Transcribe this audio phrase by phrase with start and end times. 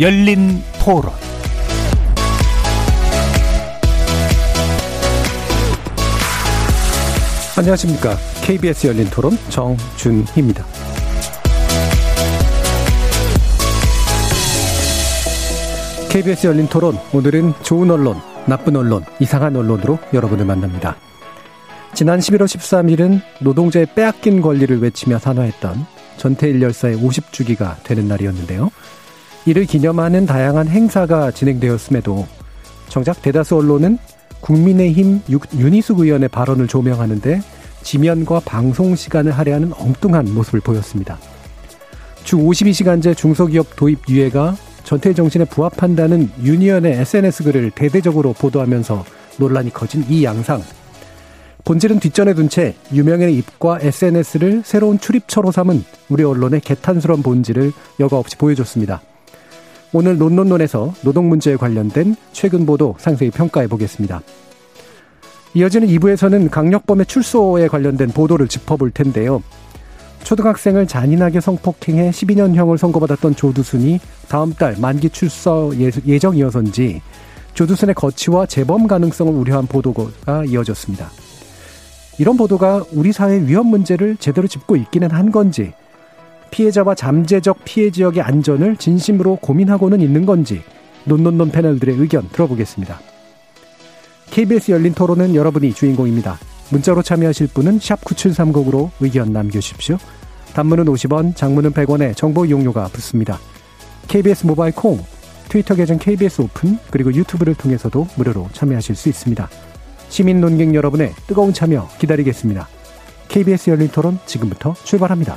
[0.00, 1.12] 열린 토론
[7.58, 8.16] 안녕하십니까.
[8.44, 10.64] KBS 열린 토론 정준희입니다.
[16.10, 20.94] KBS 열린 토론 오늘은 좋은 언론, 나쁜 언론, 이상한 언론으로 여러분을 만납니다.
[21.94, 25.84] 지난 11월 13일은 노동자의 빼앗긴 권리를 외치며 산화했던
[26.18, 28.70] 전태일 열사의 50주기가 되는 날이었는데요.
[29.46, 32.26] 이를 기념하는 다양한 행사가 진행되었음에도
[32.88, 33.98] 정작 대다수 언론은
[34.40, 35.22] 국민의힘
[35.56, 37.40] 윤희숙 의원의 발언을 조명하는데
[37.82, 41.18] 지면과 방송 시간을 할애하는 엉뚱한 모습을 보였습니다.
[42.24, 49.04] 주 52시간제 중소기업 도입 유예가 전태 정신에 부합한다는 유니언의 SNS 글을 대대적으로 보도하면서
[49.38, 50.62] 논란이 커진 이 양상.
[51.64, 58.16] 본질은 뒷전에 둔 채 유명인의 입과 SNS를 새로운 출입처로 삼은 우리 언론의 개탄스러운 본질을 여과
[58.16, 59.02] 없이 보여줬습니다.
[59.92, 64.20] 오늘 논논논에서 노동 문제에 관련된 최근 보도 상세히 평가해 보겠습니다.
[65.54, 69.42] 이어지는 2부에서는 강력범의 출소에 관련된 보도를 짚어볼 텐데요.
[70.24, 77.00] 초등학생을 잔인하게 성폭행해 12년형을 선고받았던 조두순이 다음 달 만기 출소 예, 예정이어서인지
[77.54, 81.08] 조두순의 거취와 재범 가능성을 우려한 보도가 이어졌습니다.
[82.18, 85.72] 이런 보도가 우리 사회 위험 문제를 제대로 짚고 있기는 한 건지
[86.50, 90.62] 피해자와 잠재적 피해 지역의 안전을 진심으로 고민하고는 있는 건지
[91.04, 93.00] 논논논 패널들의 의견 들어보겠습니다.
[94.30, 96.38] KBS 열린 토론은 여러분이 주인공입니다.
[96.70, 99.96] 문자로 참여하실 분은 9730으로 의견 남겨주십시오.
[100.54, 103.38] 단문은 50원, 장문은 100원에 정보 이용료가 붙습니다.
[104.08, 104.98] KBS 모바일 콩,
[105.48, 109.48] 트위터 계정 KBS 오픈, 그리고 유튜브를 통해서도 무료로 참여하실 수 있습니다.
[110.08, 112.68] 시민 논객 여러분의 뜨거운 참여 기다리겠습니다.
[113.28, 115.36] KBS 열린 토론 지금부터 출발합니다.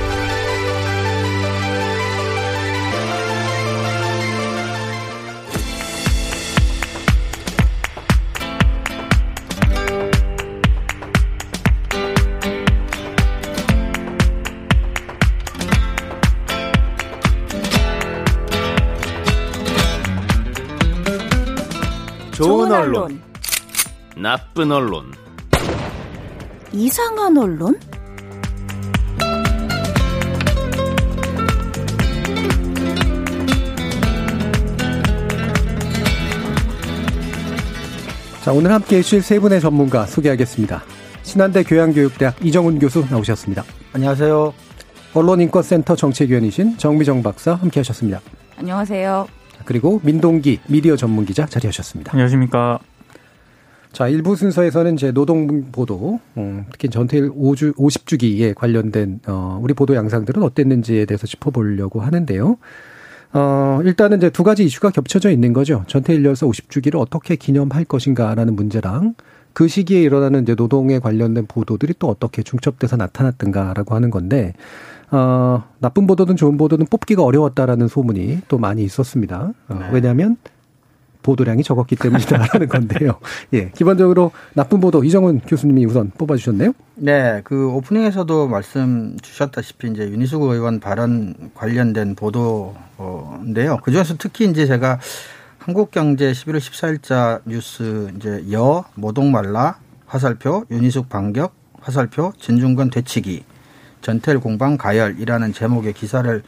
[22.81, 23.21] 언론,
[24.17, 25.13] 나쁜 언론,
[26.71, 27.79] 이상한 언론?
[38.43, 40.81] 자, 오늘 함께 해주실 세 분의 전문가 소개하겠습니다.
[41.21, 43.63] 신한대 교양교육대학 이정훈 교수 나오셨습니다.
[43.93, 44.53] 안녕하세요.
[45.13, 48.19] 언론인권센터 정책위원이신 정미정 박사 함께 하셨습니다.
[48.57, 49.40] 안녕하세요.
[49.71, 52.11] 그리고 민동기 미디어 전문 기자 자리하셨습니다.
[52.11, 52.79] 안녕하십니까.
[53.93, 59.95] 자, 일부 순서에서는 제 노동 보도, 음, 특히 전태일 5주, 50주기에 관련된, 어, 우리 보도
[59.95, 62.57] 양상들은 어땠는지에 대해서 짚어보려고 하는데요.
[63.31, 65.85] 어, 일단은 이제 두 가지 이슈가 겹쳐져 있는 거죠.
[65.87, 69.15] 전태일 열사 50주기를 어떻게 기념할 것인가라는 문제랑
[69.53, 74.53] 그 시기에 일어나는 이제 노동에 관련된 보도들이 또 어떻게 중첩돼서 나타났던가라고 하는 건데,
[75.11, 79.51] 어, 나쁜 보도든 좋은 보도든 뽑기가 어려웠다라는 소문이 또 많이 있었습니다.
[79.67, 79.89] 어, 네.
[79.91, 80.37] 왜냐하면
[81.23, 83.19] 보도량이 적었기 때문이다라는 건데요.
[83.53, 86.73] 예, 기본적으로 나쁜 보도 이정훈 교수님이 우선 뽑아주셨네요.
[86.95, 93.79] 네, 그 오프닝에서도 말씀 주셨다시피 이제 윤희숙 의원 발언 관련된 보도인데요.
[93.83, 94.99] 그 중에서 특히 이제 제가
[95.59, 99.77] 한국경제 11월 14일자 뉴스 이제 여 모동말라
[100.07, 103.43] 화살표 윤희숙 반격 화살표 진중권 되치기
[104.01, 106.43] 전태일 공방 가열이라는 제목의 기사를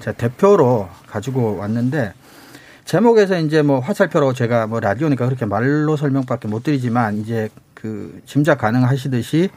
[0.00, 2.12] 제가 대표로 가지고 왔는데
[2.84, 8.58] 제목에서 이제 뭐 화살표로 제가 뭐 라디오니까 그렇게 말로 설명밖에 못 드리지만 이제 그 짐작
[8.58, 9.50] 가능하시듯이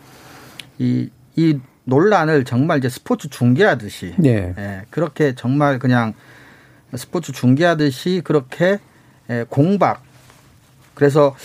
[0.79, 4.53] 이, 이 논란을 정말 이제 스포츠 중계하듯이 네.
[4.57, 6.13] 예, 그렇게 정말 그냥
[6.95, 8.79] 스포츠 중계하듯이 그렇게
[9.29, 10.03] 예, 공박
[10.93, 11.35] 그래서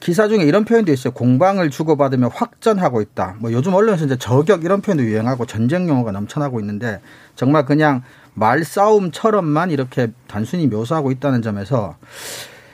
[0.00, 1.12] 기사 중에 이런 표현도 있어요.
[1.12, 3.36] 공방을 주고받으며 확전하고 있다.
[3.38, 7.00] 뭐 요즘 언론에서 이제 저격 이런 표현도 유행하고 전쟁 용어가 넘쳐나고 있는데
[7.34, 8.02] 정말 그냥
[8.34, 11.96] 말싸움처럼만 이렇게 단순히 묘사하고 있다는 점에서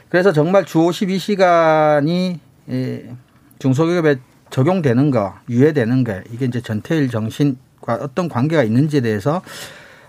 [0.09, 2.39] 그래서 정말 주 52시간이
[3.59, 4.17] 중소기업에
[4.51, 9.41] 적용되는 거, 유예되는 게 이게 이제 전태일 정신과 어떤 관계가 있는지에 대해서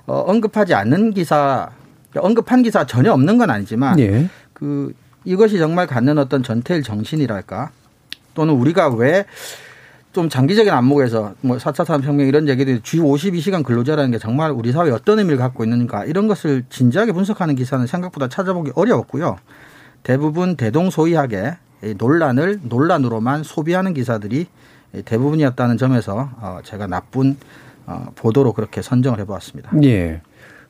[0.05, 1.69] 어, 언급하지 않는 기사,
[2.15, 4.27] 언급한 기사 전혀 없는 건 아니지만 예.
[4.51, 4.93] 그
[5.25, 7.71] 이것이 정말 갖는 어떤 전태일 정신이랄까
[8.33, 9.25] 또는 우리가 왜
[10.13, 14.91] 좀 장기적인 안목에서 뭐 4차 산업혁명 이런 얘기들이 주 52시간 근로자라는 게 정말 우리 사회에
[14.91, 19.37] 어떤 의미를 갖고 있는가 이런 것을 진지하게 분석하는 기사는 생각보다 찾아보기 어려웠고요.
[20.03, 21.57] 대부분 대동소이하게
[21.97, 24.45] 논란을 논란으로만 소비하는 기사들이
[25.03, 27.35] 대부분이었다는 점에서 어, 제가 나쁜
[27.87, 29.71] 어, 보도로 그렇게 선정을 해보았습니다.
[29.83, 30.21] 예.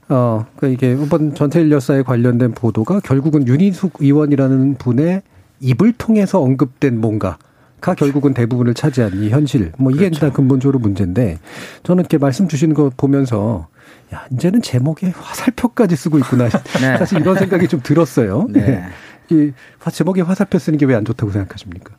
[0.09, 5.21] 어, 그러니까 이게 이번 전태일 여사에 관련된 보도가 결국은 윤희숙 의원이라는 분의
[5.61, 7.37] 입을 통해서 언급된 뭔가
[7.81, 9.71] 가 결국은 대부분을 차지한 이 현실.
[9.77, 10.15] 뭐 이게 그렇죠.
[10.15, 11.39] 일단 근본적으로 문제인데
[11.83, 13.67] 저는 이렇게 말씀 주시는 거 보면서
[14.13, 16.47] 야, 이제는 제목에 화살표까지 쓰고 있구나.
[16.81, 16.97] 네.
[16.99, 18.47] 사실 이런 생각이 좀 들었어요.
[18.49, 18.61] 네.
[18.61, 18.83] 네.
[19.29, 19.51] 이
[19.91, 21.93] 제목에 화살표 쓰는 게 왜 안 좋다고 생각하십니까?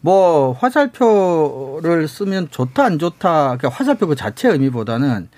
[0.00, 5.28] 뭐 화살표를 쓰면 좋다 안 좋다 그러니까 화살표 그 자체 의미보다는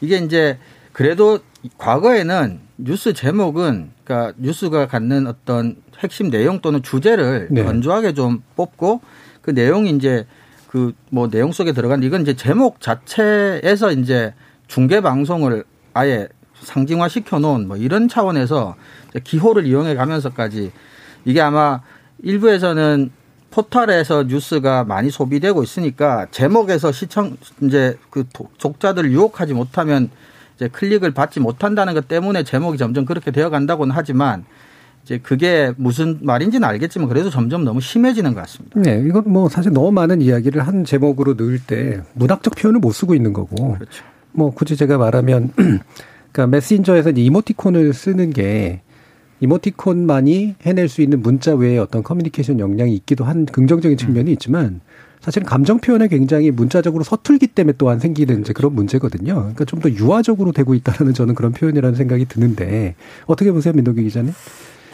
[0.00, 0.58] 이게 이제
[0.92, 1.38] 그래도
[1.78, 7.62] 과거에는 뉴스 제목은 그러니까 뉴스가 갖는 어떤 핵심 내용 또는 주제를 네.
[7.62, 9.00] 건조하게 좀 뽑고
[9.42, 10.26] 그 내용이 이제
[10.68, 14.32] 그 뭐 내용 속에 들어간 이건 이제 제목 자체에서 이제
[14.68, 16.28] 중계 방송을 아예
[16.62, 18.76] 상징화 시켜 놓은 뭐 이런 차원에서
[19.24, 20.70] 기호를 이용해 가면서까지
[21.24, 21.80] 이게 아마
[22.22, 23.10] 일부에서는
[23.50, 28.24] 포털에서 뉴스가 많이 소비되고 있으니까 제목에서 시청 이제 그
[28.58, 30.10] 독자들을 유혹하지 못하면
[30.60, 34.44] 이제 클릭을 받지 못한다는 것 때문에 제목이 점점 그렇게 되어 간다고는 하지만
[35.02, 38.78] 이제 그게 무슨 말인지는 알겠지만 그래도 점점 너무 심해지는 것 같습니다.
[38.78, 43.14] 네, 이건 뭐 사실 너무 많은 이야기를 한 제목으로 넣을 때 문학적 표현을 못 쓰고
[43.14, 43.72] 있는 거고.
[43.72, 44.04] 그렇죠.
[44.32, 45.52] 뭐 굳이 제가 말하면
[46.30, 48.82] 그러니까 메신저에서 이모티콘을 쓰는 게
[49.40, 54.82] 이모티콘만이 해낼 수 있는 문자 외에 어떤 커뮤니케이션 역량이 있기도 한 긍정적인 측면이 있지만
[55.20, 59.34] 사실은 감정 표현에 굉장히 문자적으로 서툴기 때문에 또한 생기는 이제 그런 문제거든요.
[59.34, 62.94] 그러니까 좀 더 유화적으로 되고 있다는 저는 그런 표현이라는 생각이 드는데
[63.26, 64.32] 어떻게 보세요, 민동기 기자님?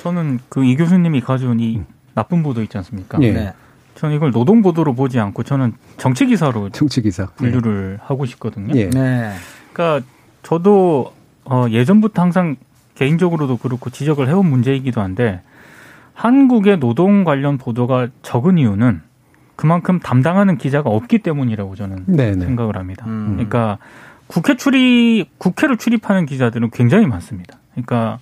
[0.03, 1.81] 저는 그 이 교수님이 가져온 이
[2.15, 3.19] 나쁜 보도 있지 않습니까?
[3.23, 3.33] 예.
[3.33, 3.53] 네.
[3.97, 8.05] 저는 이걸 노동 보도로 보지 않고 저는 정치 기사로 정치 기사 분류를 네.
[8.05, 8.75] 하고 싶거든요.
[8.77, 8.91] 예.
[8.91, 9.33] 네.
[9.73, 10.07] 그러니까
[10.43, 11.13] 저도
[11.45, 12.57] 어 예전부터 항상
[12.95, 15.41] 개인적으로도 그렇고 지적을 해온 문제이기도 한데
[16.15, 19.03] 한국의 노동 관련 보도가 적은 이유는
[19.57, 22.45] 그만큼 담당하는 기자가 없기 때문이라고 저는 네네.
[22.45, 23.05] 생각을 합니다.
[23.07, 23.33] 음.
[23.33, 23.79] 그러니까
[24.27, 27.59] 국회 출입 국회를 출입하는 기자들은 굉장히 많습니다.
[27.73, 28.19] 그러니까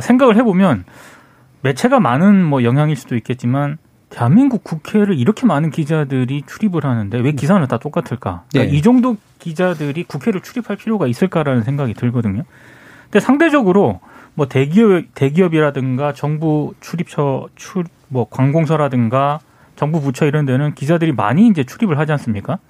[0.00, 0.84] 생각을 해보면
[1.62, 3.78] 매체가 많은 뭐 영향일 수도 있겠지만
[4.10, 8.44] 대한민국 국회를 이렇게 많은 기자들이 출입을 하는데 왜 기사는 다 똑같을까?
[8.50, 8.76] 그러니까 네.
[8.76, 12.42] 이 정도 기자들이 국회를 출입할 필요가 있을까라는 생각이 들거든요.
[13.04, 14.00] 근데 상대적으로
[14.34, 19.40] 뭐 대기업 대기업이라든가 정부 출입처 출 뭐 관공서라든가
[19.82, 22.60] 정부 부처 이런 데는 기자들이 많이 이제 출입을 하지 않습니까?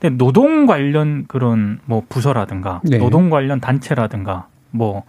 [0.00, 2.98] 근데 노동 관련 그런 뭐 부서라든가 네.
[2.98, 5.04] 노동 관련 단체라든가 뭐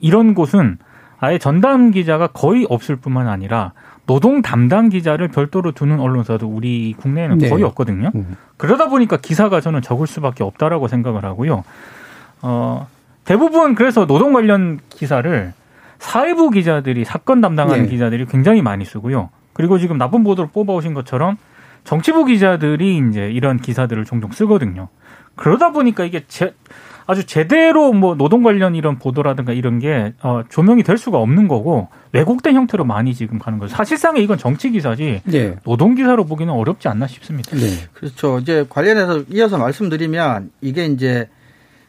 [0.00, 0.76] 이런 곳은
[1.18, 3.72] 아예 전담 기자가 거의 없을 뿐만 아니라
[4.04, 7.48] 노동 담당 기자를 별도로 두는 언론사도 우리 국내에는 네.
[7.48, 8.12] 거의 없거든요.
[8.14, 8.36] 음.
[8.58, 11.64] 그러다 보니까 기사가 저는 적을 수밖에 없다라고 생각을 하고요.
[12.42, 12.86] 어,
[13.24, 15.54] 대부분 그래서 노동 관련 기사를
[16.00, 17.88] 사회부 기자들이 사건 담당하는 네.
[17.88, 19.30] 기자들이 굉장히 많이 쓰고요.
[19.56, 21.38] 그리고 지금 나쁜 보도를 뽑아오신 것처럼
[21.84, 24.88] 정치부 기자들이 이제 이런 기사들을 종종 쓰거든요.
[25.34, 26.54] 그러다 보니까 이게 제,
[27.06, 31.88] 아주 제대로 뭐 노동 관련 이런 보도라든가 이런 게 어, 조명이 될 수가 없는 거고
[32.12, 33.74] 왜곡된 형태로 많이 지금 가는 거죠.
[33.74, 35.56] 사실상에 이건 정치 기사지 네.
[35.64, 37.56] 노동 기사로 보기는 어렵지 않나 싶습니다.
[37.56, 37.88] 네.
[37.94, 38.38] 그렇죠.
[38.40, 41.30] 이제 관련해서 이어서 말씀드리면 이게 이제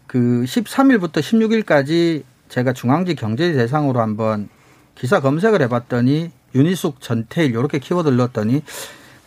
[0.05, 4.47] 그 13일부터 16일까지 제가 중앙지 경제 대상으로 한번
[4.95, 8.63] 기사 검색을 해봤더니 윤희숙 전태일 이렇게 키워드를 넣었더니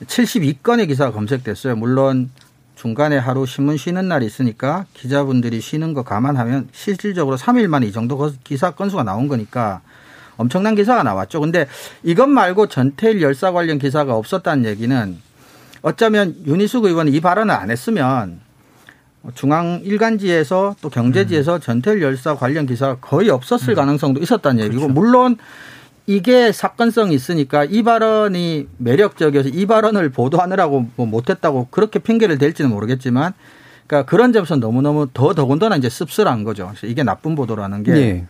[0.07, 1.77] 72건의 기사가 검색됐어요.
[1.77, 2.31] 물론
[2.75, 8.33] 중간에 하루 신문 쉬는 날이 있으니까 기자분들이 쉬는 거 감안하면 실질적으로 3일 만에 이 정도
[8.43, 9.83] 기사 건수가 나온 거니까
[10.39, 11.41] 엄청난 기사가 나왔죠.
[11.41, 11.67] 근데
[12.03, 15.19] 이것 말고 전태일 열사 관련 기사가 없었다는 얘기는
[15.83, 18.41] 어쩌면 윤희숙 의원이 이 발언을 안 했으면
[19.35, 21.61] 중앙 일간지에서 또 경제지에서 음.
[21.61, 23.75] 전태일 열사 관련 기사가 거의 없었을 음.
[23.75, 24.95] 가능성도 있었다는 얘기고 그렇죠.
[24.95, 25.37] 물론
[26.11, 33.33] 이게 사건성이 있으니까 이 발언이 매력적이어서 이 발언을 보도하느라고 뭐 못했다고 그렇게 핑계를 댈지는 모르겠지만
[33.87, 36.73] 그러니까 그런 점에서 너무너무 더 더군다나 이제 씁쓸한 거죠.
[36.83, 37.93] 이게 나쁜 보도라는 게.
[37.93, 38.27] 네.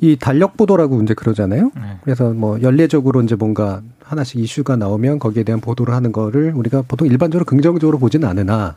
[0.00, 1.72] 이 달력 보도라고 이제 그러잖아요.
[1.74, 1.98] 네.
[2.04, 7.08] 그래서 뭐 연례적으로 이제 뭔가 하나씩 이슈가 나오면 거기에 대한 보도를 하는 거를 우리가 보통
[7.08, 8.76] 일반적으로 긍정적으로 보지는 않으나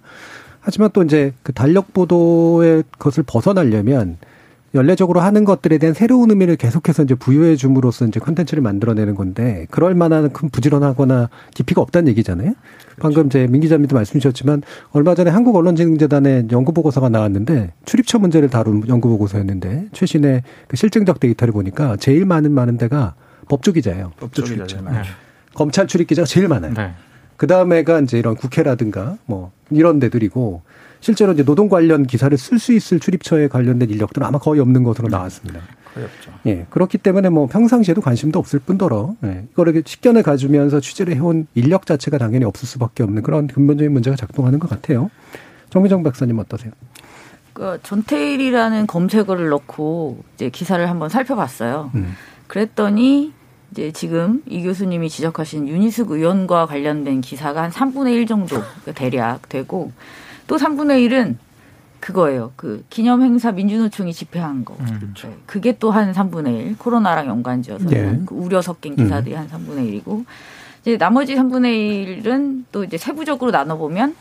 [0.60, 4.18] 하지만 또 이제 그 달력 보도의 것을 벗어나려면
[4.75, 9.96] 연례적으로 하는 것들에 대한 새로운 의미를 계속해서 이제 부여해 줌으로써 이제 컨텐츠를 만들어내는 건데 그럴
[9.96, 12.53] 만한 큰 부지런하거나 깊이가 없다는 얘기잖아요.
[12.53, 13.00] 그렇죠.
[13.00, 18.50] 방금 이제 민 기자님도 말씀 주셨지만 얼마 전에 한국 언론진흥재단의 연구 보고서가 나왔는데 출입처 문제를
[18.50, 23.15] 다룬 연구 보고서였는데 최신의 그 실증적 데이터를 보니까 제일 많은 많은 데가
[23.48, 24.12] 법조 기자예요.
[24.20, 25.01] 법조 기자 네.
[25.53, 26.74] 검찰 출입 기자가 제일 많아요.
[26.74, 26.91] 네.
[27.38, 30.62] 그 다음에가 이제 이런 국회라든가 뭐 이런 데들이고
[31.06, 35.08] 실제로 이제 노동 관련 기사를 쓸 수 있을 출입처에 관련된 인력들은 아마 거의 없는 것으로
[35.08, 35.60] 나왔습니다.
[35.94, 36.32] 거의 없죠.
[36.48, 36.66] 예.
[36.72, 39.46] 그렇기 때문에 뭐 평상시에도 관심도 없을 뿐더러 예.
[39.52, 44.58] 이거를 식견을 가지면서 취재를 해온 인력 자체가 당연히 없을 수밖에 없는 그런 근본적인 문제가 작동하는
[44.58, 45.12] 것 같아요.
[45.70, 46.72] 정미정 박사님 어떠세요?
[47.54, 51.92] 그 전태일이라는 검색어를 넣고 이제 기사를 한번 살펴봤어요.
[51.94, 52.16] 음.
[52.48, 53.32] 그랬더니
[53.70, 58.56] 이제 지금 이 교수님이 지적하신 유니스 의원과 관련된 기사가 한 3분의 1 정도
[58.96, 59.92] 대략 되고
[60.48, 61.38] 또 3분의 1은
[62.00, 62.52] 그거예요.
[62.56, 64.75] 그 기념 행사 민주노총이 집회한 거.
[64.80, 64.86] 음.
[65.00, 65.28] 그렇죠.
[65.28, 65.38] 네.
[65.46, 66.78] 그게 또 한 3분의 1.
[66.78, 68.20] 코로나랑 연관지어서 네.
[68.25, 69.40] 그 우려 섞인 기사들이 음.
[69.40, 70.25] 한 3분의 1이고
[70.82, 74.16] 이제 나머지 3분의 1은 또 이제 세부적으로 나눠 보면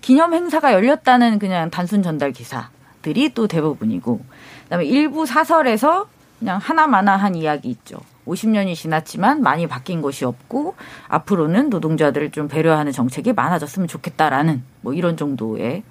[0.00, 4.20] 기념 행사가 열렸다는 그냥 단순 전달 기사들이 또 대부분이고
[4.64, 6.06] 그다음에 일부 사설에서
[6.38, 7.98] 그냥 하나마나한 이야기 있죠.
[8.26, 10.74] 50년이 지났지만 많이 바뀐 것이 없고
[11.08, 15.82] 앞으로는 노동자들을 좀 배려하는 정책이 많아졌으면 좋겠다라는 뭐 이런 정도의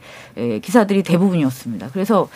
[0.62, 1.90] 기사들이 대부분이었습니다.
[1.94, 2.28] 그래서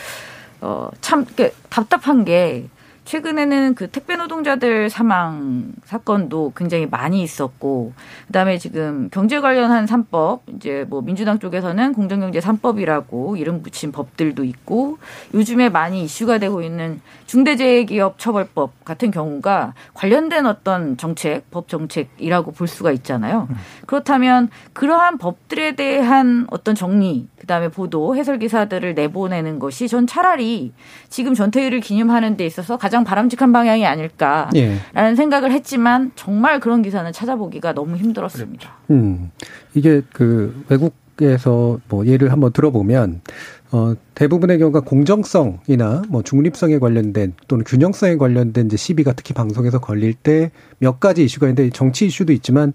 [0.62, 1.26] 어 참
[1.70, 2.68] 답답한 게
[3.08, 7.94] 최근에는 그 택배 노동자들 사망 사건도 굉장히 많이 있었고
[8.28, 14.98] 그다음에 지금 경제 관련한 삼법 이제 뭐 민주당 쪽에서는 공정경제 삼법이라고 이름 붙인 법들도 있고
[15.34, 22.68] 요즘에 많이 이슈가 되고 있는 중대재해기업 처벌법 같은 경우가 관련된 어떤 정책, 법 정책이라고 볼
[22.68, 23.48] 수가 있잖아요.
[23.86, 30.74] 그렇다면 그러한 법들에 대한 어떤 정리 그다음에 보도 해설 기사들을 내보내는 것이 전 차라리
[31.10, 35.16] 지금 전태일을 기념하는 데 있어서 가장 바람직한 방향이 아닐까라는 예.
[35.16, 38.70] 생각을 했지만 정말 그런 기사는 찾아보기가 너무 힘들었습니다.
[38.92, 39.32] 음.
[39.74, 43.22] 이게 그 외국에서 뭐 예를 한번 들어보면
[43.72, 50.14] 어, 대부분의 경우가 공정성이나 뭐 중립성에 관련된 또는 균형성에 관련된 이제 시비가 특히 방송에서 걸릴
[50.14, 52.74] 때 몇 가지 이슈가 있는데 정치 이슈도 있지만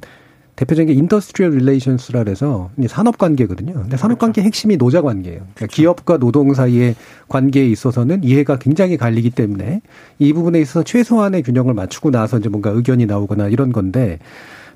[0.56, 3.73] 대표적인 게 industrial relations라 그래서 산업 관계거든요.
[3.73, 5.38] 근데 산업 관계 핵심이 노자 관계예요.
[5.38, 5.75] 그러니까 그렇죠.
[5.75, 6.94] 기업과 노동 사이의
[7.28, 9.80] 관계에 있어서는 이해가 굉장히 갈리기 때문에
[10.18, 14.18] 이 부분에 있어서 최소한의 균형을 맞추고 나서 이제 뭔가 의견이 나오거나 이런 건데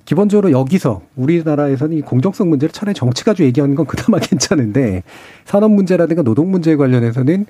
[0.06, 5.02] 기본적으로 여기서 우리나라에서는 이 공정성 문제를 차라리 정치가 주 얘기하는 건 그나마 괜찮은데
[5.44, 7.44] 산업 문제라든가 노동 문제에 관련해서는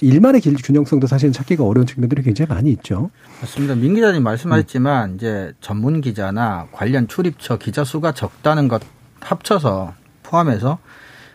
[0.00, 3.10] 일만의 길 균형성도 사실은 찾기가 어려운 측면들이 굉장히 많이 있죠.
[3.40, 3.74] 맞습니다.
[3.74, 5.14] 민 기자님 말씀하셨지만 음.
[5.16, 8.82] 이제 전문 기자나 관련 출입처 기자 수가 적다는 것
[9.20, 10.78] 합쳐서 포함해서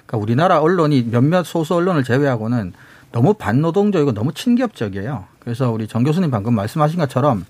[0.05, 2.73] 그러니까 우리나라 언론이 몇몇 소수 언론을 제외하고는
[3.11, 5.25] 너무 반노동적이고 너무 친기업적이에요.
[5.39, 7.45] 그래서 우리 정 교수님 방금 말씀하신 것처럼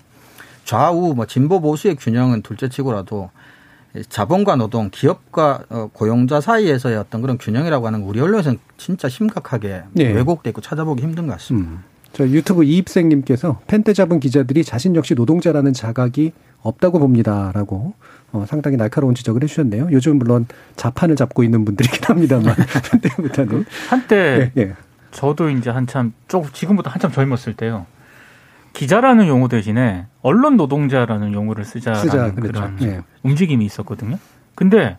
[0.64, 3.30] 좌우 뭐 진보 보수의 균형은 둘째치고라도
[4.08, 10.12] 자본과 노동, 기업과 어, 고용자 사이에서의 어떤 그런 균형이라고 하는 우리 언론에서는 진짜 심각하게 네.
[10.12, 11.70] 왜곡돼 있고 찾아보기 힘든 것 같습니다.
[11.70, 11.84] 음.
[12.12, 17.94] 저 유튜브 이입생님께서 펜대 잡은 기자들이 자신 역시 노동자라는 자각이 없다고 봅니다라고
[18.32, 19.88] 어, 상당히 날카로운 지적을 해주셨네요.
[19.92, 22.54] 요즘 물론 자판을 잡고 있는 분들이긴 합니다만
[22.90, 24.74] 한때부터는 한때 네, 네.
[25.10, 27.86] 저도 이제 한참 좀 지금부터 한참 젊었을 때요.
[28.76, 32.34] 기자라는 용어 대신에 언론 노동자라는 용어를 쓰자라는 쓰자.
[32.34, 33.00] 그런 네.
[33.22, 34.18] 움직임이 있었거든요.
[34.54, 34.98] 근데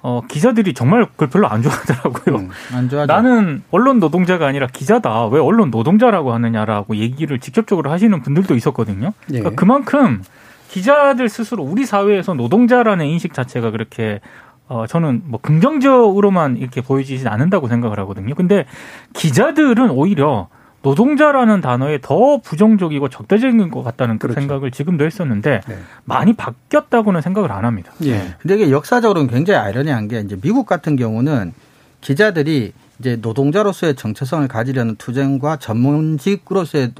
[0.00, 2.36] 어, 기자들이 정말 그걸 별로 안 좋아하더라고요.
[2.36, 2.88] 음, 안.
[3.06, 5.26] 나는 언론 노동자가 아니라 기자다.
[5.26, 9.12] 왜 언론 노동자라고 하느냐라고 얘기를 직접적으로 하시는 분들도 있었거든요.
[9.32, 9.40] 예.
[9.40, 10.22] 그러니까 그만큼
[10.70, 14.20] 기자들 스스로 우리 사회에서 노동자라는 인식 자체가 그렇게
[14.68, 18.34] 어, 저는 뭐 긍정적으로만 이렇게 보여지진 않는다고 생각을 하거든요.
[18.34, 18.64] 근데
[19.12, 20.48] 기자들은 오히려
[20.82, 24.40] 노동자라는 단어에 더 부정적이고 적대적인 것 같다는 그 그렇죠.
[24.40, 25.78] 생각을 지금도 했었는데 네.
[26.04, 27.92] 많이 바뀌었다고는 생각을 안 합니다.
[28.02, 28.18] 예.
[28.18, 28.34] 네.
[28.40, 31.52] 근데 이게 역사적으로는 굉장히 아이러니한 게 이제 미국 같은 경우는
[32.00, 36.92] 기자들이 이제 노동자로서의 정체성을 가지려는 투쟁과 전문직으로서의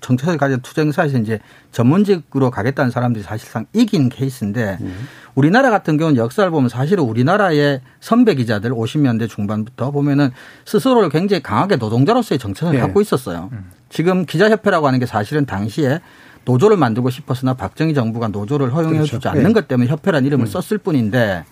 [0.00, 1.40] 정체성을 가진 투쟁사에서 이제
[1.72, 5.08] 전문직으로 가겠다는 사람들이 사실상 이긴 케이스인데 음.
[5.34, 10.30] 우리나라 같은 경우는 역사를 보면 사실은 우리나라의 선배 기자들 50년대 중반부터 보면은
[10.64, 12.80] 스스로를 굉장히 강하게 노동자로서의 정체성을 네.
[12.80, 13.50] 갖고 있었어요.
[13.52, 13.70] 음.
[13.88, 16.00] 지금 기자협회라고 하는 게 사실은 당시에
[16.44, 19.30] 노조를 만들고 싶었으나 박정희 정부가 노조를 허용해 주지 그렇죠.
[19.30, 19.52] 않는 네.
[19.52, 20.46] 것 때문에 협회라는 이름을 음.
[20.46, 21.44] 썼을 뿐인데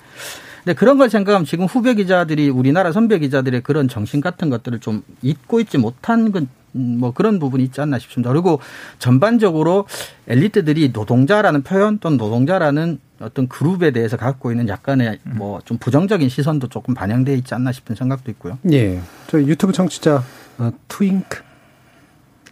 [0.64, 5.02] 근데 그런 걸 생각하면 지금 후배 기자들이 우리나라 선배 기자들의 그런 정신 같은 것들을 좀
[5.22, 8.30] 잊고 있지 못한 건 음, 뭐 그런 부분이 있지 않나 싶습니다.
[8.30, 8.60] 그리고
[8.98, 9.86] 전반적으로
[10.26, 16.68] 엘리트들이 노동자라는 표현 또는 노동자라는 어떤 그룹에 대해서 갖고 있는 약간의 뭐 좀 부정적인 시선도
[16.68, 18.58] 조금 반영되어 있지 않나 싶은 생각도 있고요.
[18.70, 19.00] 예.
[19.26, 20.22] 저 유튜브 청취자
[20.58, 21.47] 어, 트윙크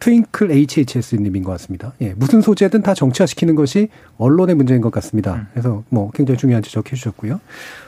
[0.01, 1.93] 트윙클 HHS님인 것 같습니다.
[2.01, 3.89] 예, 무슨 소재든 다 정치화시키는 것이
[4.19, 5.35] 언론의 문제인 것 같습니다.
[5.35, 5.47] 음.
[5.53, 7.41] 그래서 뭐 굉장히 중요한 지적해 주셨고요.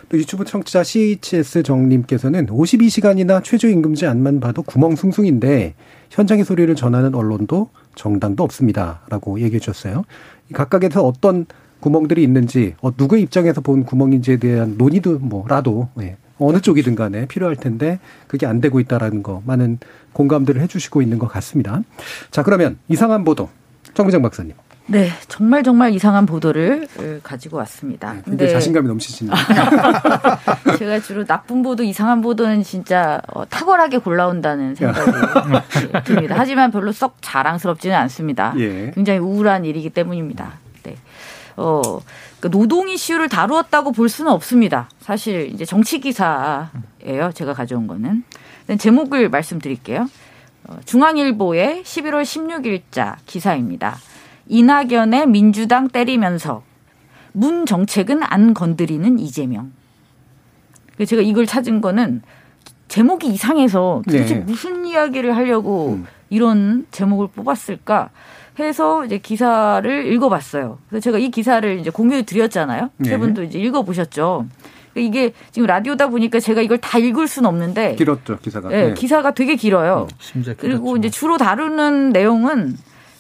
[0.09, 5.75] 또 유튜브 청취자 CHS 정님께서는 52시간이나 최저임금제 안만 봐도 구멍숭숭인데
[6.11, 10.05] 현장의 소리를 전하는 언론도 정당도 없습니다 라고 얘기해 주셨어요.
[10.53, 11.47] 각각에서 어떤
[11.81, 16.17] 구멍들이 있는지 어, 누구의 입장에서 본 구멍인지에 대한 논의도 뭐라도 예.
[16.39, 19.79] 어느 쪽이든 간에 필요할 텐데 그게 안 되고 있다라는 거 많은
[20.13, 21.81] 공감들을 해주시고 있는 것 같습니다.
[22.31, 23.49] 자 그러면 이상한 보도
[23.95, 24.55] 정미정 박사님.
[24.91, 26.89] 네, 정말 정말 이상한 보도를
[27.23, 28.15] 가지고 왔습니다.
[28.15, 29.35] 네, 근데 자신감이 넘치시네요.
[30.79, 35.11] 제가 주로 나쁜 보도, 이상한 보도는 진짜 어, 탁월하게 골라온다는 생각이
[36.05, 36.37] 듭니다.
[36.39, 38.55] 하지만 별로 썩 자랑스럽지는 않습니다.
[38.57, 38.91] 예.
[38.95, 40.55] 굉장히 우울한 일이기 때문입니다.
[40.85, 40.97] 네.
[41.59, 41.83] 어,
[42.41, 44.89] 그 노동 이슈를 다루었다고 볼 수는 없습니다.
[45.01, 47.33] 사실 이제 정치 기사예요.
[47.35, 48.23] 제가 가져온 거는.
[48.79, 50.09] 제목을 말씀드릴게요.
[50.69, 53.97] 어, 중앙일보의 11월 16일자 기사입니다.
[54.47, 56.63] 이낙연의 민주당 때리면서
[57.33, 59.73] 문 정책은 안 건드리는 이재명.
[61.05, 62.23] 제가 이걸 찾은 거는
[62.89, 64.41] 제목이 이상해서 도대체 네.
[64.41, 66.07] 무슨 이야기를 하려고 음.
[66.31, 68.11] 이런 제목을 뽑았을까
[68.65, 70.79] 해서 이제 기사를 읽어봤어요.
[70.89, 72.91] 그래서 제가 이 기사를 이제 공유해 드렸잖아요.
[72.97, 73.11] 네.
[73.11, 74.47] 세 분도 이제 읽어보셨죠.
[74.95, 78.69] 이게 지금 라디오다 보니까 제가 이걸 다 읽을 수는 없는데 길었죠 기사가.
[78.69, 78.95] 네, 네.
[78.95, 80.09] 기사가 되게 길어요.
[80.37, 82.77] 음, 그리고 이제 주로 다루는 내용은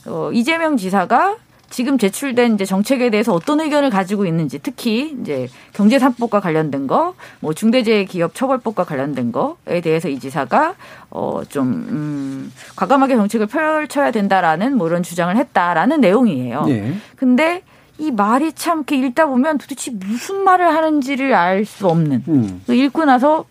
[0.06, 1.36] 어, 이재명 지사가
[1.70, 7.14] 지금 제출된 이제 정책에 대해서 어떤 의견을 가지고 있는지 특히 이제 경제 산법과 관련된 거,
[7.40, 10.74] 뭐 중대재해 기업 처벌법과 관련된 거에 대해서 이 지사가
[11.10, 16.64] 어좀 음, 과감하게 정책을 펼쳐야 된다라는 뭐 이런 주장을 했다라는 내용이에요.
[16.64, 16.94] 네.
[17.16, 17.62] 근데
[17.98, 22.24] 이 말이 참 이렇게 읽다 보면 도대체 무슨 말을 하는지를 알 수 없는.
[22.28, 22.62] 음.
[22.68, 23.44] 읽고 나서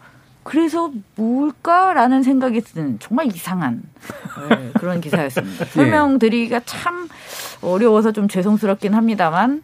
[0.47, 3.83] 그래서 뭘까라는 생각이 드는 정말 이상한
[4.49, 5.65] 네, 그런 기사였습니다.
[5.65, 5.69] 예.
[5.69, 7.09] 설명드리기가 참
[7.61, 9.61] 어려워서 좀 죄송스럽긴 합니다만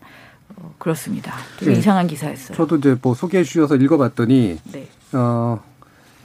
[0.57, 1.35] 어, 그렇습니다.
[1.57, 1.79] 되게 네.
[1.79, 2.57] 이상한 기사였어요.
[2.57, 4.87] 저도 이제 뭐 소개해 주셔서 읽어봤더니 네.
[5.13, 5.61] 어,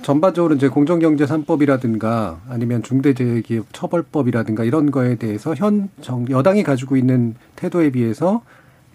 [0.03, 7.37] 전반적으로 이제 공정경제 3법이라든가 아니면 중대재해기업 처벌법이라든가 이런 거에 대해서 현 정, 여당이 가지고 있는
[7.55, 8.43] 태도에 비해서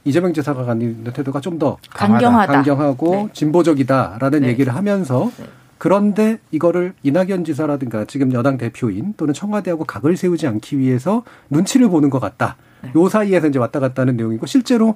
[0.06, 2.52] 이재명 지사가 갖는 태도가 좀 더 강경하다.
[2.52, 3.30] 강경하고 네.
[3.32, 4.48] 진보적이다라는 네.
[4.50, 5.46] 얘기를 하면서 네.
[5.84, 12.10] 그런데 이거를 이낙연 지사라든가 지금 여당 대표인 또는 청와대하고 각을 세우지 않기 위해서 눈치를 보는
[12.10, 12.56] 것 같다.
[12.82, 12.92] 네.
[12.96, 14.96] 요 사이에서 이제 왔다 갔다 하는 내용이고 실제로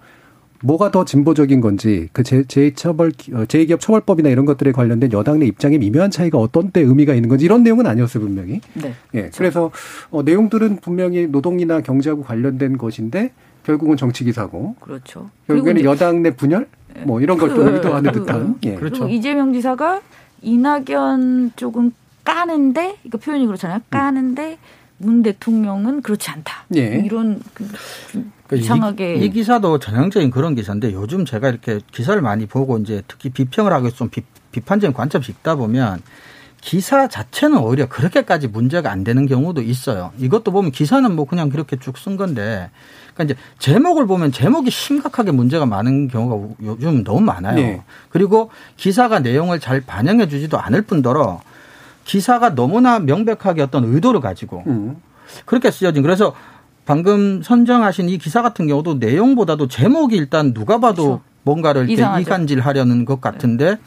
[0.63, 5.47] 뭐가 더 진보적인 건지 그 제, 제처벌 어, 제기업 처벌법이나 이런 것들에 관련된 여당 내
[5.47, 8.61] 입장의 미묘한 차이가 어떤 때 의미가 있는 건지 이런 내용은 아니었어요 분명히.
[8.75, 8.93] 네.
[9.13, 9.19] 예.
[9.23, 9.37] 그렇죠.
[9.37, 9.71] 그래서
[10.09, 13.33] 어, 내용들은 분명히 노동이나 경제하고 관련된 것인데
[13.65, 14.77] 결국은 정치 기사고.
[14.79, 15.31] 그렇죠.
[15.47, 16.69] 결국에는 여당 내 분열
[17.03, 18.55] 뭐 이런 걸또 그, 의도하는 그, 듯한.
[18.63, 18.75] 예.
[18.75, 19.09] 그렇죠.
[19.09, 19.99] 이재명 지사가
[20.41, 23.79] 이낙연 쪽은 까는데 이거 표현이 그렇잖아요.
[23.89, 24.57] 까는데
[24.97, 26.65] 문 대통령은 그렇지 않다.
[26.75, 27.01] 예.
[27.05, 27.67] 이런 그
[28.47, 33.03] 그러니까 이상하게 이, 이, 기사도 전형적인 그런 기사인데 요즘 제가 이렇게 기사를 많이 보고 이제
[33.07, 36.01] 특히 비평을 하고 좀 비, 비판적인 관점씩 읽다 보면
[36.61, 40.11] 기사 자체는 오히려 그렇게까지 문제가 안 되는 경우도 있어요.
[40.17, 42.69] 이것도 보면 기사는 뭐 그냥 그렇게 쭉 쓴 건데
[43.17, 47.55] 그러니까 이제 제목을 보면 제목이 심각하게 문제가 많은 경우가 요즘 너무 많아요.
[47.55, 47.81] 네.
[48.09, 51.41] 그리고 기사가 내용을 잘 반영해 주지도 않을 뿐더러
[52.05, 54.97] 기사가 너무나 명백하게 어떤 의도를 가지고 음.
[55.45, 56.33] 그렇게 쓰여진 그래서
[56.85, 61.21] 방금 선정하신 이 기사 같은 경우도 내용보다도 제목이 일단 누가 봐도 그렇죠.
[61.43, 63.77] 뭔가를 이간질 하려는 것 같은데 네.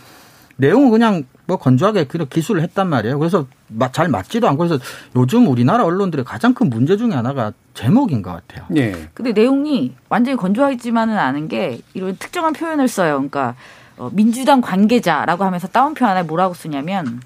[0.61, 3.19] 내용은 그냥 뭐 건조하게 그런 기술을 했단 말이에요.
[3.19, 3.47] 그래서
[3.93, 4.83] 잘 맞지도 않고 그래서
[5.17, 8.67] 요즘 우리나라 언론들의 가장 큰 문제 중에 하나가 제목인 것 같아요.
[8.69, 9.09] 네.
[9.15, 13.15] 근데 내용이 완전히 건조하지만은 않은 게 이런 특정한 표현을 써요.
[13.15, 13.57] 그러니까
[13.97, 17.21] 어, 민주당 관계자라고 하면서 따옴표 하나에 뭐라고 쓰냐면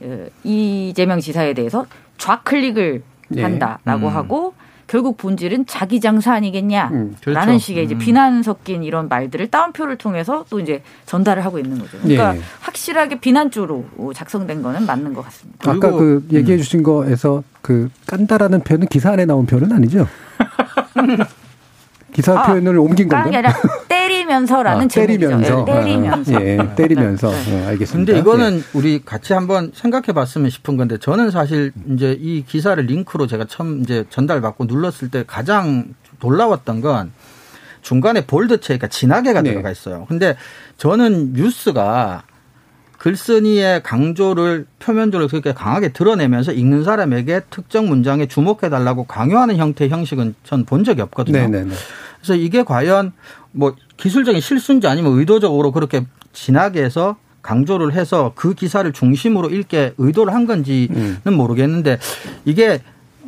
[0.00, 1.86] 어, 이재명 지사에 대해서
[2.18, 3.42] 좌클릭을 네.
[3.42, 4.16] 한다라고 음.
[4.16, 4.54] 하고
[4.86, 7.58] 결국 본질은 자기 장사 아니겠냐라는 음, 그렇죠.
[7.58, 7.98] 식의 이제 음.
[7.98, 11.98] 비난 섞인 이런 말들을 따옴표를 통해서 또 이제 전달을 하고 있는 거죠.
[11.98, 12.40] 그러니까 네.
[12.60, 15.70] 확실하게 비난 쪽으로 작성된 거는 맞는 것 같습니다.
[15.70, 20.06] 아까 그 얘기해 주신 거에서 그 깐다라는 표현은 기사 안에 나온 표현은 아니죠?
[22.12, 23.34] 기사 아, 표현을 옮긴 건가요?
[23.34, 23.52] 아니라
[24.26, 25.64] 때리면서라는 아, 때리면서.
[25.64, 26.42] 네, 때리면서.
[26.44, 27.30] 예, 때리면서.
[27.30, 27.44] 네.
[27.50, 28.12] 네, 알겠습니다.
[28.12, 28.78] 근데 이거는 예.
[28.78, 33.82] 우리 같이 한번 생각해 봤으면 싶은 건데 저는 사실 이제 이 기사를 링크로 제가 처음
[33.82, 37.12] 이제 전달받고 눌렀을 때 가장 놀라웠던 건
[37.82, 39.50] 중간에 볼드 체가 진하게가 네.
[39.50, 40.06] 들어가 있어요.
[40.08, 40.36] 근데
[40.76, 42.24] 저는 뉴스가
[42.98, 50.34] 글쓴이의 강조를 표면적으로 그렇게 강하게 드러내면서 읽는 사람에게 특정 문장에 주목해 달라고 강요하는 형태의 형식은
[50.44, 51.38] 전 본 적이 없거든요.
[51.38, 51.74] 네네네.
[52.16, 53.12] 네, 그래서 이게 과연
[53.52, 60.34] 뭐 기술적인 실수인지 아니면 의도적으로 그렇게 진하게 해서 강조를 해서 그 기사를 중심으로 읽게 의도를
[60.34, 61.34] 한 건지는 음.
[61.34, 61.98] 모르겠는데
[62.44, 62.80] 이게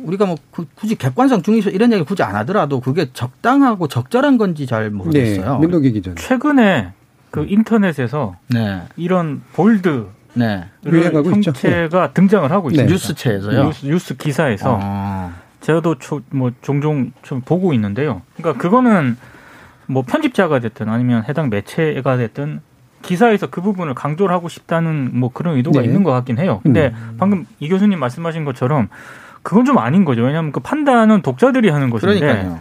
[0.03, 0.35] 우리가 뭐
[0.75, 5.53] 굳이 객관성 중에서 이런 얘기 굳이 안 하더라도 그게 적당하고 적절한 건지 잘 모르겠어요.
[5.53, 6.15] 네, 민동기 기자.
[6.15, 6.93] 최근에
[7.31, 8.81] 그 인터넷에서 네.
[8.97, 10.65] 이런 볼드 네.
[10.83, 12.13] 형체가 있죠.
[12.13, 12.91] 등장을 하고 있습니다.
[12.91, 13.63] 뉴스체에서요.
[13.65, 15.33] 뉴스, 뉴스 기사에서 아.
[15.61, 15.95] 제가도
[16.29, 18.21] 뭐 종종 좀 보고 있는데요.
[18.37, 19.17] 그러니까 그거는
[19.87, 22.61] 뭐 편집자가 됐든 아니면 해당 매체가 됐든
[23.01, 25.87] 기사에서 그 부분을 강조를 하고 싶다는 뭐 그런 의도가 네.
[25.87, 26.59] 있는 것 같긴 해요.
[26.63, 27.15] 근데 음.
[27.17, 28.89] 방금 이 교수님 말씀하신 것처럼
[29.41, 30.21] 그건 좀 아닌 거죠.
[30.21, 32.59] 왜냐하면 그 판단은 독자들이 하는 것인데 그러니까요.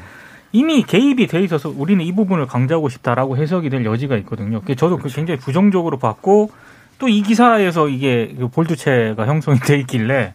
[0.53, 4.61] 이미 개입이 돼 있어서 우리는 이 부분을 강조하고 싶다라고 해석이 될 여지가 있거든요.
[4.77, 5.17] 저도 그 그렇죠.
[5.17, 6.51] 굉장히 부정적으로 봤고
[6.99, 10.35] 또 이 기사에서 이게 그 볼드체가 형성이 돼 있길래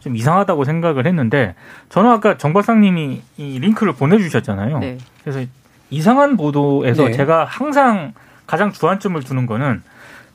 [0.00, 1.54] 좀 이상하다고 생각을 했는데
[1.88, 4.78] 저는 아까 정 박사님이 이 링크를 보내주셨잖아요.
[4.80, 4.98] 네.
[5.22, 5.44] 그래서
[5.90, 7.12] 이상한 보도에서 네.
[7.12, 8.12] 제가 항상
[8.46, 9.82] 가장 주안점을 두는 거는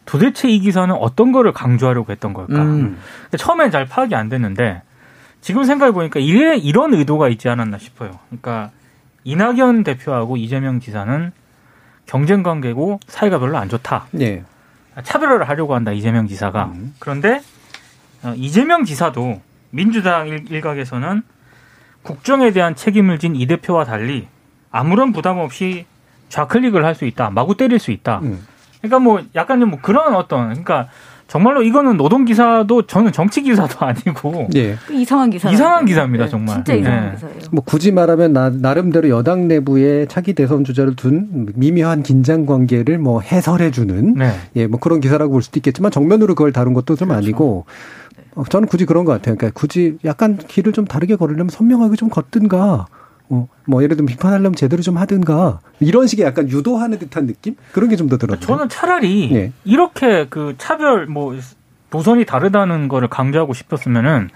[0.06, 2.62] 도대체 이 기사는 어떤 거를 강조하려고 했던 걸까?
[2.62, 2.98] 음.
[3.38, 4.84] 처음엔 잘 파악이 안 됐는데
[5.42, 8.20] 지금 생각해 보니까 이래 이런 의도가 있지 않았나 싶어요.
[8.30, 8.72] 그러니까
[9.24, 11.32] 이낙연 대표하고 이재명 지사는
[12.06, 14.06] 경쟁 관계고 사이가 별로 안 좋다.
[14.12, 14.44] 네.
[15.04, 16.66] 차별을 하려고 한다 이재명 지사가.
[16.66, 16.94] 음.
[17.00, 17.42] 그런데
[18.24, 19.42] 어, 이재명 지사도
[19.76, 21.22] 민주당 일각에서는
[22.02, 24.28] 국정에 대한 책임을 진 이 대표와 달리
[24.72, 25.86] 아무런 부담 없이
[26.30, 27.30] 좌클릭을 할 수 있다.
[27.30, 28.20] 마구 때릴 수 있다.
[28.24, 28.40] 음.
[28.82, 30.88] 그러니까 뭐 약간 좀뭐 그런 어떤 그러니까
[31.28, 34.78] 정말로 이거는 노동 기사도 저는 정치 기사도 아니고 예.
[34.92, 36.30] 이상한 기사 이상한 기사입니다 네.
[36.30, 37.12] 정말 진짜 이상한 네.
[37.16, 37.36] 기사예요.
[37.52, 43.22] 뭐 굳이 말하면 나, 나름대로 여당 내부에 차기 대선 주자를 둔 미묘한 긴장 관계를 뭐
[43.22, 44.32] 해설해 주는 네.
[44.56, 47.26] 예뭐 그런 기사라고 볼 수도 있겠지만 정면으로 그걸 다룬 것도 좀 그렇죠.
[47.26, 47.66] 아니고
[48.36, 49.36] 어, 저는 굳이 그런 것 같아요.
[49.36, 52.86] 그러니까 굳이 약간 길을 좀 다르게 걸으려면 선명하게 좀 걷든가.
[53.28, 57.90] 어, 뭐 예를 들면 비판하려면 제대로 좀 하든가 이런 식의 약간 유도하는 듯한 느낌 그런
[57.90, 58.40] 게 좀 더 들어요.
[58.40, 59.52] 저는 차라리 네.
[59.64, 61.36] 이렇게 그 차별 뭐
[61.90, 64.30] 노선이 다르다는 거를 강조하고 싶었으면은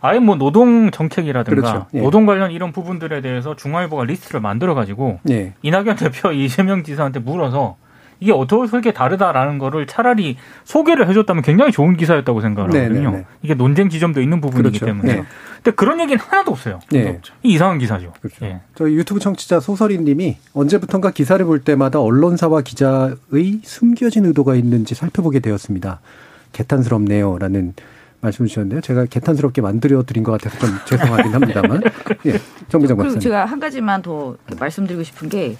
[0.00, 1.86] 아예 뭐 노동 정책이라든가 그렇죠.
[1.94, 2.00] 예.
[2.00, 5.54] 노동 관련 이런 부분들에 대해서 중앙일보가 리스트를 만들어 가지고 예.
[5.62, 7.76] 이낙연 대표 이재명 지사한테 물어서
[8.20, 13.10] 이게 어떻게 다르다라는 거를 차라리 소개를 해줬다면 굉장히 좋은 기사였다고 생각을 네, 하거든요.
[13.10, 13.22] 네네.
[13.22, 13.26] 네.
[13.42, 14.86] 이게 논쟁 지점도 있는 부분이기 그렇죠.
[14.86, 15.14] 때문에.
[15.16, 15.24] 네.
[15.56, 16.80] 근데 그런 얘기는 하나도 없어요.
[16.90, 17.20] 네.
[17.42, 18.12] 이 이상한 기사죠.
[18.20, 18.44] 그렇죠.
[18.44, 18.60] 예.
[18.74, 26.00] 저희 유튜브 청취자 소설이님이 언제부턴가 기사를 볼 때마다 언론사와 기자의 숨겨진 의도가 있는지 살펴보게 되었습니다.
[26.52, 27.38] 개탄스럽네요.
[27.38, 27.74] 라는
[28.20, 28.82] 말씀 주셨는데요.
[28.82, 31.82] 제가 개탄스럽게 만들어 드린 것 같아서 좀 죄송하긴 합니다만.
[32.26, 32.32] 예.
[32.68, 33.18] 정부장 박사님.
[33.18, 35.56] 그리고 제가 한 가지만 더 말씀드리고 싶은 게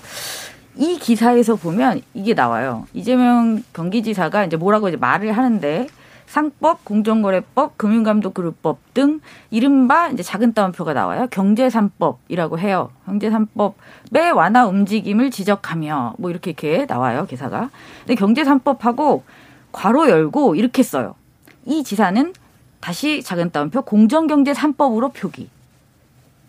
[0.81, 2.87] 이 기사에서 보면 이게 나와요.
[2.95, 5.87] 이재명 경기지사가 이제 뭐라고 이제 말을 하는데
[6.27, 11.27] 상법, 공정거래법, 금융감독그룹법 등 이른바 이제 작은 따옴표가 나와요.
[11.31, 12.91] 경제산법이라고 해요.
[13.05, 17.27] 경제산법의 완화 움직임을 지적하며 뭐 이렇게 이렇게 나와요.
[17.29, 17.69] 기사가.
[18.07, 19.25] 근데 경제산법하고
[19.73, 21.15] 괄호 열고 이렇게 써요.
[21.67, 22.33] 이 지사는
[22.81, 25.51] 다시 작은 따옴표 공정경제산법으로 표기.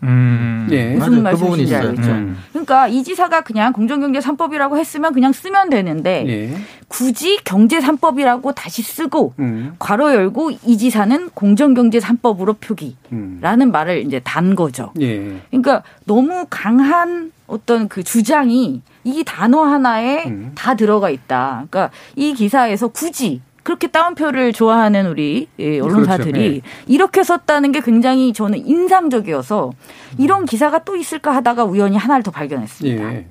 [0.02, 0.68] 음.
[0.70, 0.94] 예.
[0.94, 2.10] 무슨 그 말씀이신지 알겠죠.
[2.10, 2.38] 음.
[2.50, 6.56] 그러니까 이 지사가 그냥 공정경제 3법이라고 했으면 그냥 쓰면 되는데 예.
[6.88, 9.74] 굳이 경제 3법이라고 다시 쓰고 음.
[9.78, 13.72] 괄호 열고 이 지사는 공정경제 3법으로 표기라는 음.
[13.72, 14.92] 말을 이제 단 거죠.
[15.00, 15.40] 예.
[15.50, 20.52] 그러니까 너무 강한 어떤 그 주장이 이 단어 하나에 음.
[20.54, 21.66] 다 들어가 있다.
[21.70, 26.60] 그러니까 이 기사에서 굳이 그렇게 따옴표를 좋아하는 우리 예, 언론사들이 그렇죠.
[26.60, 26.60] 네.
[26.86, 29.72] 이렇게 썼다는 게 굉장히 저는 인상적이어서
[30.18, 33.14] 이런 기사가 또 있을까 하다가 우연히 하나를 더 발견했습니다.
[33.14, 33.26] 예.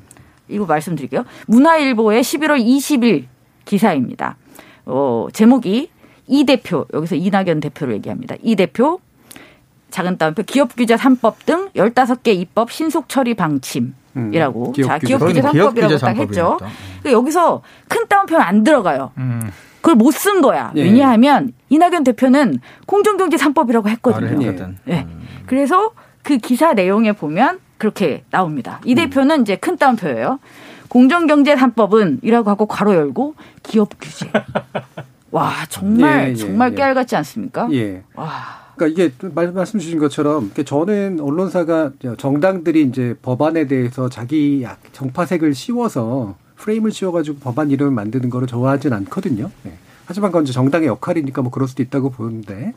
[0.48, 1.26] 이거 말씀드릴게요.
[1.48, 3.26] 문화일보의 11월 20일
[3.66, 4.38] 기사입니다.
[4.86, 5.90] 어, 제목이
[6.28, 8.36] 이 대표 여기서 이낙연 대표를 얘기합니다.
[8.42, 9.00] 이 대표
[9.90, 13.94] 작은 따옴표 기업 규제 3법 등 15개 입법 신속 처리 방침
[14.32, 14.68] 이라고.
[14.68, 16.58] 음, 기업 자, 기업 규제 3법이라고 딱 했죠.
[16.60, 19.12] 그러니까 여기서 큰 따옴표는 안 들어가요.
[19.18, 19.52] 음.
[19.82, 20.72] 그걸 못 쓴 거야.
[20.76, 20.84] 예.
[20.84, 24.46] 왜냐하면 이낙연 대표는 공정경제 3법이라고 했거든요.
[24.48, 24.72] 예.
[24.86, 25.08] 네.
[25.48, 25.92] 그래서
[26.22, 28.80] 그 기사 내용에 보면 그렇게 나옵니다.
[28.86, 28.96] 이 음.
[28.96, 29.42] 대표는 음.
[29.42, 30.40] 이제 큰 따옴표예요.
[30.88, 34.30] 공정경제 3법은 이라고 하고 괄호 열고 기업 규제.
[35.32, 36.76] 와 정말 예, 예, 정말 예.
[36.76, 37.68] 깨알 같지 않습니까?
[37.72, 38.04] 예.
[38.16, 38.62] 와.
[38.76, 46.92] 그러니까 이게 말씀 주신 것처럼 저는 언론사가 정당들이 이제 법안에 대해서 자기 정파색을 씌워서 프레임을
[46.92, 49.50] 씌워가지고 법안 이름을 만드는 거를 좋아하진 않거든요.
[49.64, 49.74] 네.
[50.06, 52.74] 하지만 그건 이제 정당의 역할이니까 뭐 그럴 수도 있다고 보는데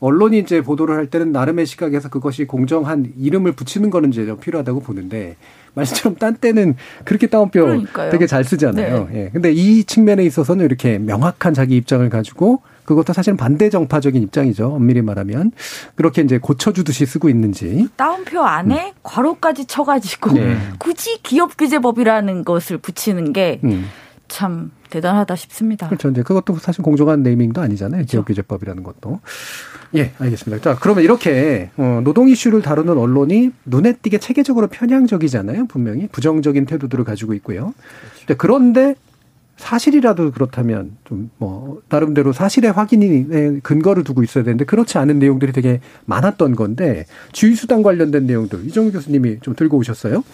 [0.00, 4.80] 언론이 이제 보도를 할 때는 나름의 시각에서 그것이 공정한 이름을 붙이는 거는 이제 좀 필요하다고
[4.80, 5.36] 보는데
[5.74, 8.10] 말씀처럼 딴 때는 그렇게 따옴표 그러니까요.
[8.10, 9.08] 되게 잘 쓰잖아요.
[9.10, 9.24] 네.
[9.24, 9.30] 예.
[9.32, 14.74] 근데 이 측면에 있어서는 이렇게 명확한 자기 입장을 가지고 그것도 사실은 반대 정파적인 입장이죠.
[14.74, 15.52] 엄밀히 말하면
[15.94, 19.00] 그렇게 이제 고쳐주듯이 쓰고 있는지 따옴표 안에 음.
[19.02, 20.56] 괄호까지 쳐가지고 네.
[20.78, 24.70] 굳이 기업 규제법이라는 것을 붙이는 게참 음.
[24.90, 25.88] 대단하다 싶습니다.
[25.88, 26.08] 그렇죠.
[26.08, 27.98] 이제 그것도 사실 공정한 네이밍도 아니잖아요.
[27.98, 28.10] 그렇죠.
[28.10, 29.20] 기업규제법이라는 것도.
[29.94, 30.62] 예, 알겠습니다.
[30.62, 35.66] 자, 그러면 이렇게 어, 노동 이슈를 다루는 언론이 눈에 띄게 체계적으로 편향적이잖아요.
[35.66, 37.74] 분명히 부정적인 태도들을 가지고 있고요.
[38.24, 38.38] 그렇죠.
[38.38, 38.94] 그런데
[39.56, 45.80] 사실이라도 그렇다면 좀 뭐 나름대로 사실의 확인이 근거를 두고 있어야 되는데 그렇지 않은 내용들이 되게
[46.06, 50.24] 많았던 건데 주의수당 관련된 내용들 이정우 교수님이 좀 들고 오셨어요.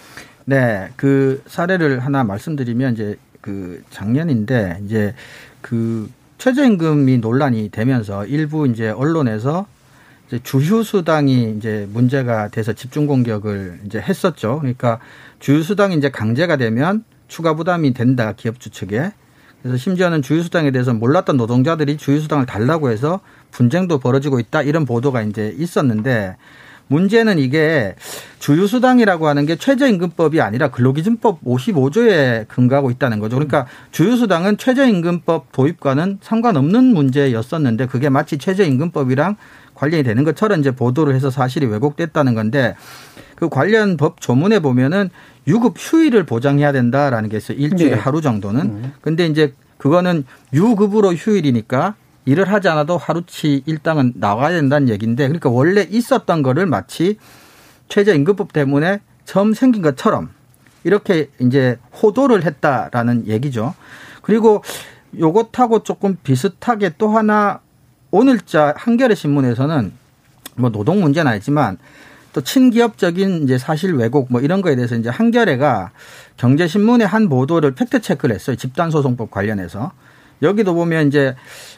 [0.45, 5.13] 네, 그 사례를 하나 말씀드리면 이제 그 작년인데 이제
[5.61, 9.65] 그 최저임금이 논란이 되면서 일부 이제 언론에서
[10.27, 14.59] 이제 주휴수당이 이제 문제가 돼서 집중 공격을 이제 했었죠.
[14.59, 14.99] 그러니까
[15.39, 17.03] 주휴수당이 이제 강제가 되면
[17.33, 19.11] 추가 부담이 된다 기업주 측에.
[19.63, 25.51] 그래서 심지어는 주휴수당에 대해서 몰랐던 노동자들이 주휴수당을 달라고 해서 분쟁도 벌어지고 있다 이런 보도가 이제
[25.57, 26.35] 있었는데
[26.87, 27.95] 문제는 이게
[28.37, 33.37] 주휴수당이라고 하는 게 최저임금법이 아니라 근로기준법 55조에 근거하고 있다는 거죠.
[33.37, 39.37] 그러니까 주휴수당은 최저임금법 도입과는 상관없는 문제였었는데 그게 마치 최저임금법이랑
[39.73, 42.75] 관련이 되는 것처럼 이제 보도를 해서 사실이 왜곡됐다는 건데
[43.35, 45.09] 그 관련 법 조문에 보면은
[45.47, 47.57] 유급 휴일을 보장해야 된다라는 게 있어요.
[47.57, 47.99] 일주일에 네.
[47.99, 48.61] 하루 정도는.
[48.61, 48.93] 음.
[49.01, 55.85] 근데 이제 그거는 유급으로 휴일이니까 일을 하지 않아도 하루치 일당은 나와야 된다는 얘기인데 그러니까 원래
[55.89, 57.17] 있었던 거를 마치
[57.89, 60.29] 최저임금법 때문에 처음 생긴 것처럼
[60.85, 63.73] 이렇게 이제 호도를 했다라는 얘기죠.
[64.21, 64.63] 그리고
[65.17, 67.59] 요것하고 조금 비슷하게 또 하나
[68.11, 69.91] 오늘자 한겨레 신문에서는
[70.55, 71.77] 뭐 노동 문제는 아니지만
[72.33, 75.91] 또 친기업적인 이제 사실 왜곡 뭐 이런 거에 대해서 이제 한겨레가
[76.37, 78.55] 경제신문의 한 보도를 팩트 체크를 했어요.
[78.55, 79.91] 집단 소송법 관련해서.
[80.41, 81.35] 여기도 보면 이제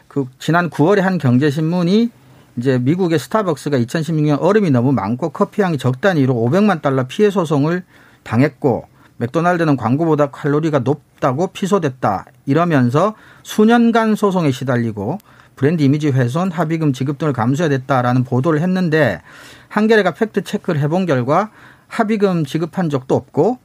[0.08, 2.10] 그 지난 9월에 한 경제신문이
[2.58, 7.84] 이제 미국의 스타벅스가 2016년 얼음이 너무 많고 커피 향이 적다는 이유로 500만 달러 피해 소송을
[8.24, 8.88] 당했고
[9.18, 15.18] 맥도날드는 광고보다 칼로리가 높다고 피소됐다 이러면서 수년간 소송에 시달리고
[15.56, 19.22] 브랜드 이미지 훼손, 합의금 지급 등을 감수해야 됐다라는 보도를 했는데
[19.70, 21.52] 한겨레가 팩트 체크를 해본 결과
[21.88, 23.60] 합의금 지급한 적도 없고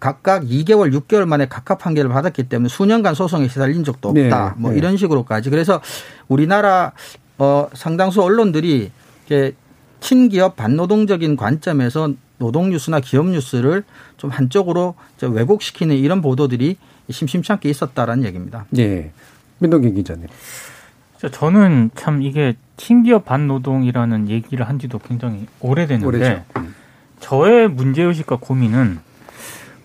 [0.00, 4.20] 각각 2개월, 6개월 만에 각각 판결을 받았기 때문에 수년간 소송에 시달린 적도 없다.
[4.20, 4.54] 네.
[4.56, 4.78] 뭐 네.
[4.78, 5.48] 이런 식으로까지.
[5.48, 5.80] 그래서
[6.26, 6.92] 우리나라
[7.38, 8.90] 어 상당수 언론들이
[9.26, 9.54] 이렇게
[10.00, 13.84] 친기업 반노동적인 관점에서 노동 뉴스나 기업 뉴스를
[14.16, 16.76] 좀 한쪽으로 왜곡시키는 이런 보도들이
[17.08, 18.66] 심심치 않게 있었다라는 얘기입니다.
[18.70, 19.12] 네.
[19.60, 20.26] 민동기 기자님.
[21.30, 26.74] 저는 참 이게 친기업 반노동이라는 얘기를 한 지도 굉장히 오래됐는데 음.
[27.20, 28.98] 저의 문제의식과 고민은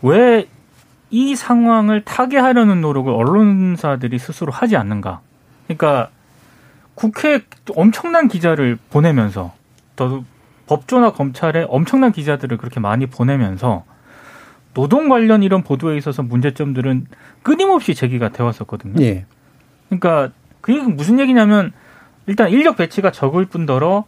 [0.02, 0.48] 왜
[1.10, 5.22] 이 상황을 타개하려는 노력을 언론사들이 스스로 하지 않는가.
[5.66, 6.10] 그러니까
[6.96, 7.42] 국회
[7.76, 9.54] 엄청난 기자를 보내면서
[9.96, 10.26] 또
[10.68, 13.86] 법조나 검찰에 엄청난 기자들을 그렇게 많이 보내면서
[14.74, 17.08] 노동 관련 이런 보도에 있어서 문제점들은
[17.42, 19.02] 끊임없이 제기가 되었었거든요.
[19.02, 19.26] 예.
[19.88, 20.32] 그러니까
[20.68, 21.72] 그게 무슨 얘기냐면
[22.26, 24.04] 일단 인력 배치가 적을 뿐더러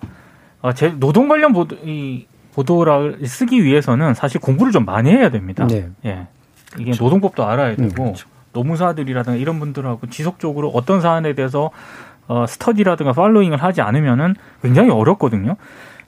[0.62, 5.65] 어, 제 노동 관련 보도 이 보도를 쓰기 위해서는 사실 공부를 좀 많이 해야 됩니다.
[5.67, 5.89] 네.
[6.04, 6.28] 예.
[6.76, 7.06] 이게 그렇죠.
[7.06, 8.28] 노동법도 알아야 되고 음, 그렇죠.
[8.52, 11.72] 노무사들이라든가 이런 분들하고 지속적으로 어떤 사안에 대해서
[12.28, 15.56] 어, 스터디라든가 팔로잉을 하지 않으면은 굉장히 어렵거든요.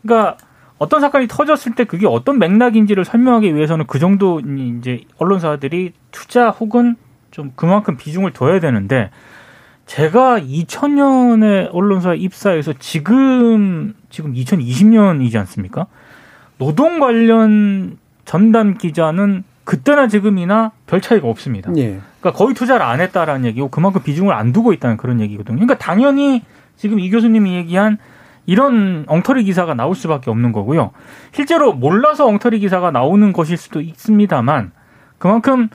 [0.02, 0.36] 그러니까
[0.80, 6.98] 어떤 사건이 터졌을 때 그게 어떤 맥락인지를 설명하기 위해서는 그 정도 이제 언론사들이 투자 혹은
[7.30, 9.12] 좀 그만큼 비중을 둬야 되는데
[9.91, 15.88] 제가 2000년에 언론사에 입사해서 지금 지금 2020년이지 않습니까?
[16.58, 21.73] 노동 관련 전담 기자는 그때나 지금이나 별 차이가 없습니다.
[21.75, 21.99] 예.
[22.21, 25.58] 그러니까 거의 투자를 안 했다라는 얘기고 그만큼 비중을 안 두고 있다는 그런 얘기거든요.
[25.58, 26.41] 그러니까 당연히
[26.77, 27.97] 지금 이 교수님이 얘기한
[28.45, 30.91] 이런 엉터리 기사가 나올 수밖에 없는 거고요.
[31.34, 34.71] 실제로 몰라서 엉터리 기사가 나오는 것일 수도 있습니다만
[35.17, 35.67] 그만큼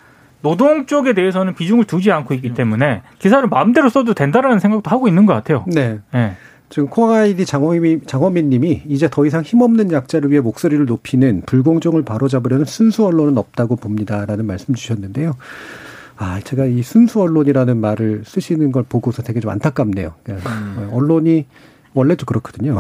[0.47, 5.27] 노동 쪽에 대해서는 비중을 두지 않고 있기 때문에 기사를 마음대로 써도 된다라는 생각도 하고 있는
[5.27, 5.65] 것 같아요.
[5.67, 5.99] 네.
[6.13, 6.37] 네.
[6.69, 12.65] 지금 콩아이디 장호민, 장호민 님이 이제 더 이상 힘없는 약자를 위해 목소리를 높이는 불공정을 바로잡으려는
[12.65, 15.33] 순수 언론은 없다고 봅니다 라는 말씀 주셨는데요.
[16.17, 20.15] 아, 제가 이 순수 언론이라는 말을 쓰시는 걸 보고서 되게 좀 안타깝네요.
[20.23, 20.91] 그러니까 음.
[20.93, 21.47] 언론이
[21.97, 22.79] 원래도 그렇거든요.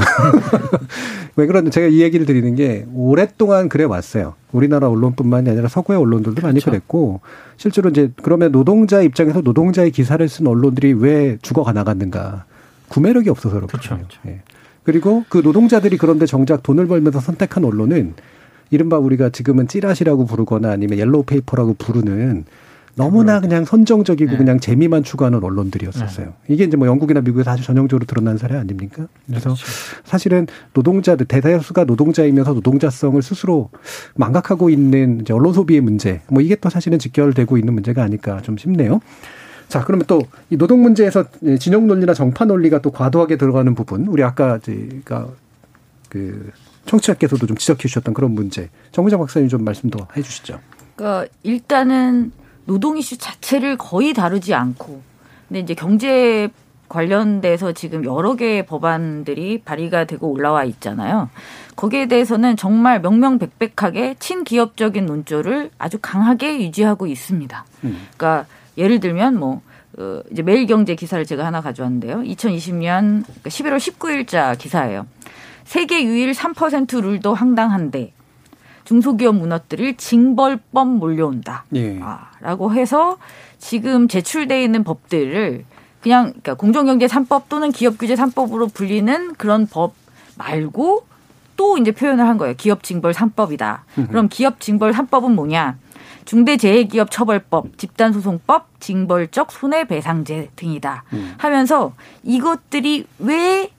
[1.36, 4.34] 왜 그러냐 제가 이 얘기를 드리는 게 오랫동안 그래 왔어요.
[4.52, 6.70] 우리나라 언론뿐만이 아니라 서구의 언론들도 많이 그렇죠.
[6.70, 7.20] 그랬고
[7.56, 12.44] 실제로 이제 그러면 노동자 입장에서 노동자의 기사를 쓴 언론들이 왜 죽어 나갔는가?
[12.88, 13.96] 구매력이 없어서 그렇거든요.
[13.96, 14.20] 그렇죠.
[14.26, 14.42] 예.
[14.84, 18.14] 그리고 그 노동자들이 그런데 정작 돈을 벌면서 선택한 언론은
[18.70, 22.44] 이른바 우리가 지금은 찌라시라고 부르거나 아니면 옐로우 페이퍼라고 부르는
[22.96, 24.36] 너무나 그냥 선정적이고 네.
[24.38, 26.26] 그냥 재미만 추구하는 언론들이었었어요.
[26.26, 26.54] 네.
[26.54, 29.06] 이게 이제 뭐 영국이나 미국에서 아주 전형적으로 드러난 사례 아닙니까?
[29.26, 29.66] 그래서 그렇죠.
[30.04, 33.68] 사실은 노동자들 대다수가 노동자이면서 노동자성을 스스로
[34.14, 38.56] 망각하고 있는 이제 언론 소비의 문제, 뭐 이게 또 사실은 직결되고 있는 문제가 아닐까 좀
[38.56, 39.00] 싶네요.
[39.68, 41.24] 자, 그러면 또 이 노동 문제에서
[41.58, 45.28] 진영 논리나 정파 논리가 또 과도하게 들어가는 부분, 우리 아까 제가
[46.08, 46.50] 그
[46.86, 50.60] 청취자께서도 좀 지적해 주셨던 그런 문제, 정부장 박사님 좀 말씀 더 해주시죠.
[50.94, 52.32] 그러니까 일단은
[52.66, 55.02] 노동 이슈 자체를 거의 다루지 않고,
[55.48, 56.50] 근데 이제 경제
[56.88, 61.30] 관련돼서 지금 여러 개의 법안들이 발의가 되고 올라와 있잖아요.
[61.74, 67.64] 거기에 대해서는 정말 명명백백하게 친기업적인 논조를 아주 강하게 유지하고 있습니다.
[67.84, 68.06] 음.
[68.16, 68.46] 그러니까
[68.78, 69.62] 예를 들면 뭐
[69.98, 72.18] 어, 이제 매일경제 기사를 제가 하나 가져왔는데요.
[72.18, 75.06] 2020년 11월 19일자 기사예요.
[75.64, 78.12] 세계 유일 3% 룰도 황당한데
[78.86, 81.64] 중소기업 무너뜨릴 징벌법 몰려온다.
[81.74, 81.98] 예.
[82.00, 83.18] 아, 라고 해서
[83.58, 85.64] 지금 제출돼 있는 법들을
[86.00, 89.94] 그냥 그러니까 공정경제 3법 또는 기업규제 3법으로 불리는 그런 법
[90.38, 91.04] 말고
[91.56, 92.54] 또 이제 표현을 한 거예요.
[92.56, 93.80] 기업징벌 3법이다.
[94.08, 95.78] 그럼 기업징벌 3법은 뭐냐?
[96.26, 101.04] 중대재해기업처벌법, 집단소송법, 징벌적 손해배상제 등이다.
[101.12, 101.34] 음.
[101.38, 101.94] 하면서
[102.24, 103.70] 이것들이 왜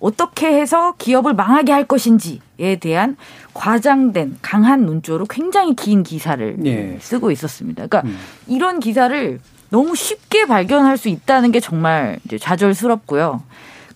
[0.00, 3.16] 어떻게 해서 기업을 망하게 할 것인지에 대한
[3.54, 6.98] 과장된 강한 논조로 굉장히 긴 기사를 예.
[7.00, 7.86] 쓰고 있었습니다.
[7.86, 8.18] 그러니까 음.
[8.46, 13.42] 이런 기사를 너무 쉽게 발견할 수 있다는 게 정말 좌절스럽고요.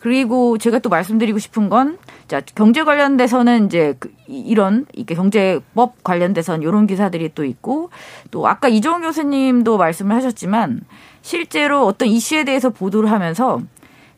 [0.00, 6.62] 그리고 제가 또 말씀드리고 싶은 건 자, 경제 관련돼서는 이제 그 이런 이게 경제법 관련돼서는
[6.62, 7.90] 이런 기사들이 또 있고
[8.30, 10.80] 또 아까 이종 교수님도 말씀을 하셨지만
[11.22, 13.60] 실제로 어떤 이슈에 대해서 보도를 하면서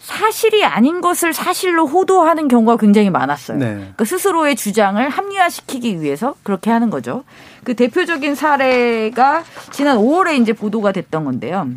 [0.02, 3.58] 사실이 아닌 것을 사실로 호도하는 경우가 굉장히 많았어요.
[3.58, 3.74] 네.
[3.74, 7.22] 그러니까 스스로의 주장을 합리화시키기 위해서 그렇게 하는 거죠.
[7.62, 11.68] 그 대표적인 사례가 지난 5월에 이제 보도가 됐던 건데요.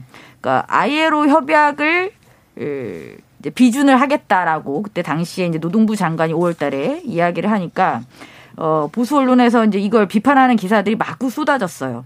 [0.41, 2.11] 그러니까 아이에로 협약을
[2.57, 8.01] 이제 비준을 하겠다라고 그때 당시에 이제 노동부 장관이 5월 달에 이야기를 하니까
[8.57, 12.05] 어 보수 언론에서 이제 이걸 비판하는 기사들이 마구 쏟아졌어요.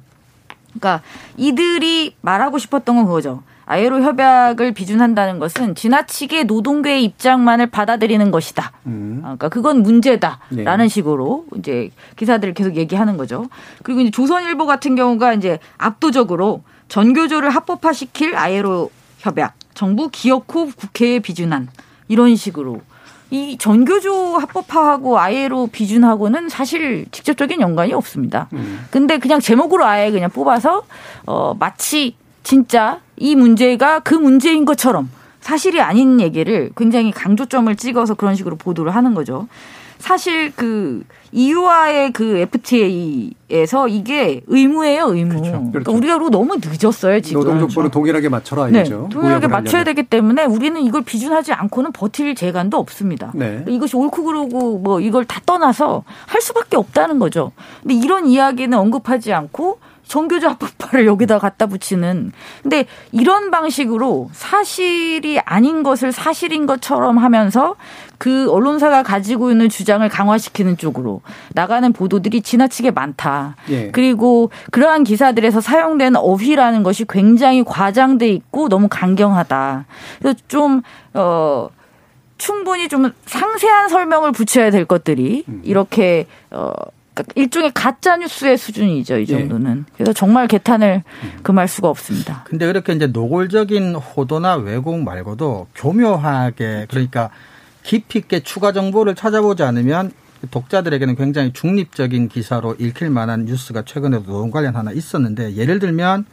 [0.73, 1.01] 그러니까
[1.37, 3.41] 이들이 말하고 싶었던 건 그거죠.
[3.69, 8.71] 아예로 협약을 비준한다는 것은 지나치게 노동계의 입장만을 받아들이는 것이다.
[8.87, 9.19] 음.
[9.21, 10.87] 아, 그러니까 그건 문제다라는 네.
[10.87, 13.45] 식으로 이제 기사들을 계속 얘기하는 거죠.
[13.83, 21.19] 그리고 이제 조선일보 같은 경우가 이제 압도적으로 전교조를 합법화시킬 아예로 협약 정부 기억 후 국회에
[21.19, 21.69] 비준한
[22.07, 22.81] 이런 식으로
[23.29, 28.47] 이 전교조 합법화하고 아예로 비준하고는 사실 직접적인 연관이 없습니다.
[28.53, 28.87] 음.
[28.89, 30.81] 근데 그냥 제목으로 아예 그냥 뽑아서
[31.27, 35.09] 어 마치 진짜 이 문제가 그 문제인 것처럼
[35.41, 39.47] 사실이 아닌 얘기를 굉장히 강조점을 찍어서 그런 식으로 보도를 하는 거죠.
[39.99, 45.29] 사실 그 EU와의 그 FTA에서 이게 의무예요, 의무.
[45.29, 45.51] 그렇죠.
[45.51, 45.91] 그러니까 그렇죠.
[45.91, 47.41] 그러니까 우리가 너무 늦었어요, 지금.
[47.41, 49.09] 노동조건을 동일하게 맞춰라 네, 이거죠.
[49.11, 53.31] 동일하게 맞춰야 되기 때문에 우리는 이걸 비준하지 않고는 버틸 재간도 없습니다.
[53.35, 53.63] 네.
[53.67, 57.51] 이것이 옳고 그르고 뭐 이걸 다 떠나서 할 수밖에 없다는 거죠.
[57.81, 62.31] 근데 이런 이야기는 언급하지 않고 정교조 합법화를 여기다 갖다 붙이는.
[62.63, 67.75] 근데 이런 방식으로 사실이 아닌 것을 사실인 것처럼 하면서
[68.17, 71.21] 그 언론사가 가지고 있는 주장을 강화시키는 쪽으로
[71.53, 73.55] 나가는 보도들이 지나치게 많다.
[73.69, 73.91] 예.
[73.91, 79.85] 그리고 그러한 기사들에서 사용된 어휘라는 것이 굉장히 과장돼 있고 너무 강경하다.
[80.17, 80.81] 그래서 좀,
[81.13, 81.69] 어,
[82.39, 85.61] 충분히 좀 상세한 설명을 붙여야 될 것들이 음.
[85.63, 86.71] 이렇게, 어,
[87.35, 89.25] 일종의 가짜 뉴스의 수준이죠 이 예.
[89.25, 89.85] 정도는.
[89.87, 89.93] 예.
[89.95, 91.03] 그래서 정말 개탄을
[91.43, 92.43] 금할 수가 없습니다.
[92.45, 97.29] 근데 그렇게 이제 노골적인 호도나 왜곡 말고도 교묘하게 그러니까
[97.83, 100.11] 깊이 있게 추가 정보를 찾아보지 않으면
[100.51, 106.25] 독자들에게는 굉장히 중립적인 기사로 읽힐 만한 뉴스가 최근에도 노동 관련 하나 있었는데 예를 들면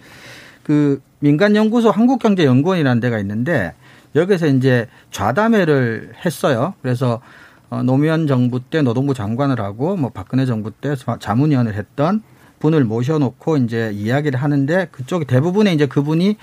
[0.62, 3.75] 그 민간연구소 한국경제연구원이라는 데가 있는데
[4.14, 6.75] 여기서 이제 좌담회를 했어요.
[6.83, 7.20] 그래서
[7.70, 12.22] 어, 노무현 정부 때 노동부 장관을 하고 뭐 박근혜 정부 때 자문위원을 했던
[12.59, 16.37] 분을 모셔놓고 이제 이야기를 하는데 그쪽이 대부분의 이제 그분이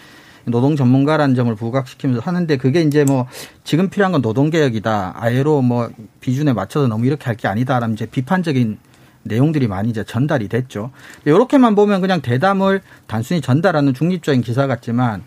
[0.46, 3.28] 노동 전문가라는 점을 부각시키면서 하는데 그게 이제 뭐
[3.64, 5.14] 지금 필요한 건 노동 개혁이다.
[5.16, 8.78] 아예로 뭐 비준에 맞춰서 너무 이렇게 할 게 아니다라는 이제 비판적인
[9.24, 10.92] 내용들이 많이 이제 전달이 됐죠.
[11.24, 15.24] 이렇게만 보면 그냥 대담을 단순히 전달하는 중립적인 기사 같지만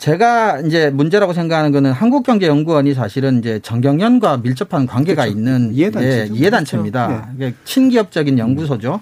[0.00, 5.38] 제가 이제 문제라고 생각하는 거는 한국경제연구원이 사실은 이제 정경련과 밀접한 관계가 그렇죠.
[5.38, 7.06] 있는 예, 이해단체입니다.
[7.06, 7.26] 그렇죠.
[7.36, 7.54] 네.
[7.66, 9.00] 친기업적인 연구소죠.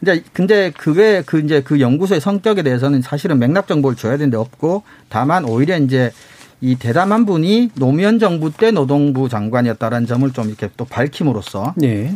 [0.00, 4.84] 이제 근데 그게 그 이제 그 연구소의 성격에 대해서는 사실은 맥락 정보를 줘야 되는데 없고
[5.08, 6.12] 다만 오히려 이제
[6.60, 12.14] 이 대담한 분이 노무현 정부 때 노동부 장관이었다라는 점을 좀 이렇게 또 밝힘으로써 네.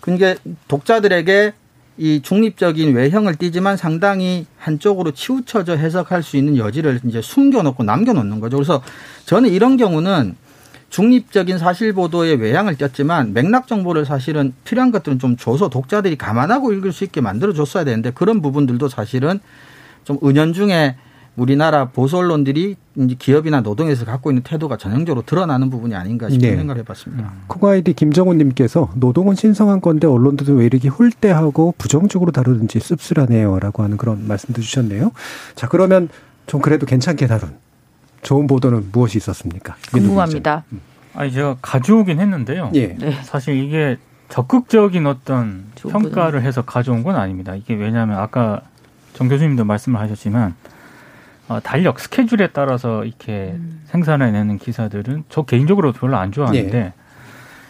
[0.00, 0.36] 그게
[0.68, 1.52] 독자들에게
[1.98, 8.56] 이 중립적인 외형을 띠지만 상당히 한쪽으로 치우쳐져 해석할 수 있는 여지를 이제 숨겨놓고 남겨놓는 거죠.
[8.56, 8.82] 그래서
[9.26, 10.36] 저는 이런 경우는
[10.88, 16.92] 중립적인 사실 보도의 외향을 띄었지만 맥락 정보를 사실은 필요한 것들은 좀 줘서 독자들이 감안하고 읽을
[16.92, 19.40] 수 있게 만들어 줬어야 되는데 그런 부분들도 사실은
[20.04, 20.96] 좀 은연중에
[21.36, 26.56] 우리나라 보수 언론들이 이제 기업이나 노동에서 갖고 있는 태도가 전형적으로 드러나는 부분이 아닌가 싶은 네.
[26.56, 27.32] 생각을 해봤습니다.
[27.46, 34.60] 코가이디 김정훈님께서 노동은 신성한 건데 언론들은 왜 이렇게 홀대하고 부정적으로 다루든지 씁쓸하네요라고 하는 그런 말씀도
[34.60, 35.12] 주셨네요.
[35.54, 36.10] 자 그러면
[36.46, 37.56] 좀 그래도 괜찮게 다룬
[38.22, 39.76] 좋은 보도는 무엇이 있었습니까?
[39.90, 40.64] 궁금합니다.
[40.72, 40.80] 음.
[41.14, 42.72] 아니 제가 가져오긴 했는데요.
[42.74, 42.88] 예.
[42.88, 43.12] 네.
[43.22, 43.96] 사실 이게
[44.28, 46.42] 적극적인 어떤 평가를.
[46.42, 47.54] 해서 가져온 건 아닙니다.
[47.54, 48.62] 이게 왜냐하면 아까
[49.12, 50.71] 정 교수님도 말씀을 하셨지만 어,
[51.60, 53.80] 달력 스케줄에 따라서 이렇게 음.
[53.86, 56.92] 생산해내는 기사들은 저 개인적으로 별로 안 좋아하는데 예.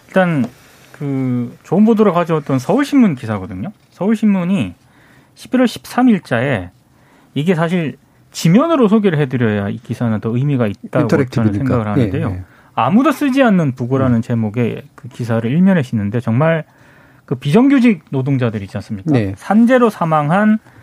[0.09, 0.45] 일단
[0.93, 3.73] 그 좋은 보도를 가져왔던 서울신문 기사거든요.
[3.91, 4.75] 서울신문이
[5.35, 6.71] 11월 13일자에
[7.35, 7.97] 이게 사실
[8.31, 12.29] 지면으로 소개를 해드려야 이 기사는 더 의미가 있다고 저는 생각을 하는데요.
[12.29, 12.43] 예, 예.
[12.75, 14.23] 아무도 쓰지 않는 부고라는 음.
[14.23, 16.65] 제목의 그 기사를 일면에 싣는데 정말
[17.25, 19.13] 그 비정규직 노동자들 있지 않습니까?
[19.13, 19.35] 네.
[19.37, 20.82] 산재로 사망한 아,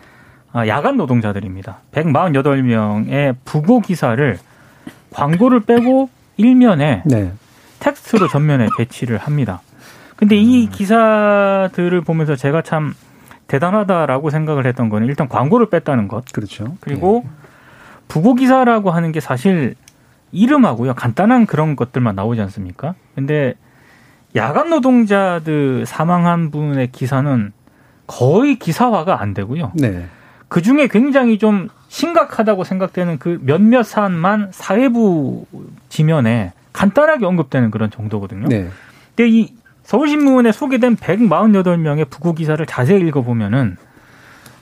[0.54, 1.78] 야간 노동자들입니다.
[1.92, 4.38] 148명의 부고 기사를
[5.12, 7.32] 광고를 빼고 일면에 네.
[7.78, 9.60] 텍스트로 전면에 배치를 합니다.
[10.16, 10.70] 근데 이 음.
[10.70, 12.94] 기사들을 보면서 제가 참
[13.46, 16.24] 대단하다라고 생각을 했던 거는 일단 광고를 뺐다는 것.
[16.32, 16.76] 그렇죠.
[16.80, 17.30] 그리고 네.
[18.08, 19.74] 부고 기사라고 하는 게 사실
[20.32, 20.94] 이름하고요.
[20.94, 22.94] 간단한 그런 것들만 나오지 않습니까?
[23.14, 23.54] 근데
[24.36, 27.52] 야간 노동자들 사망한 분의 기사는
[28.06, 29.72] 거의 기사화가 안 되고요.
[29.74, 30.06] 네.
[30.50, 35.46] 그 중에 굉장히 좀 심각하다고 생각되는 그 몇몇 사안만 사회부
[35.88, 38.48] 지면에 간단하게 언급되는 그런 정도거든요.
[38.48, 38.68] 네.
[39.14, 43.76] 근데 이 서울신문에 소개된 148명의 부고 기사를 자세히 읽어보면은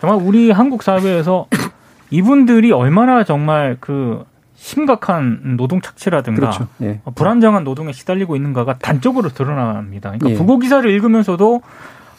[0.00, 1.46] 정말 우리 한국 사회에서
[2.10, 4.24] 이분들이 얼마나 정말 그
[4.56, 6.68] 심각한 노동 착취라든가 그렇죠.
[6.82, 7.00] 예.
[7.14, 10.10] 불안정한 노동에 시달리고 있는가가 단적으로 드러납니다.
[10.10, 10.34] 그러니까 예.
[10.34, 11.62] 부고 기사를 읽으면서도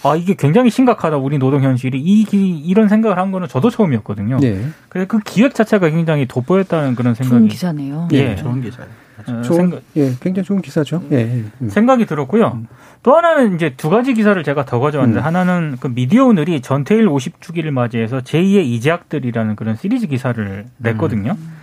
[0.03, 2.25] 아 이게 굉장히 심각하다 우리 노동 현실이 이
[2.65, 4.37] 이런 생각을 한 거는 저도 처음이었거든요.
[4.43, 4.65] 예.
[4.87, 8.07] 그래서 그 기획 자체가 굉장히 돋보였다는 그런 생각이 좋은 기사네요.
[8.13, 8.35] 예, 예.
[8.35, 8.89] 좋은 기사예요.
[9.27, 11.03] 어, 좋은, 생각, 예, 굉장히 좋은 기사죠.
[11.11, 11.43] 예, 예.
[11.61, 11.69] 음.
[11.69, 12.53] 생각이 들었고요.
[12.55, 12.67] 음.
[13.03, 15.25] 또 하나는 이제 두 가지 기사를 제가 더 가져왔는데 음.
[15.25, 21.35] 하나는 그 미디어 오늘이 전태일 50주기를 맞이해서 제2의 이재학들이라는 그런 시리즈 기사를 냈거든요.
[21.37, 21.53] 음.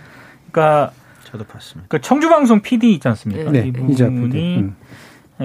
[0.51, 0.91] 그러니까
[1.23, 1.87] 저도 봤습니다.
[1.89, 3.51] 그 청주방송 PD 있지 않습니까?
[3.51, 4.75] 네, 이 분이 음.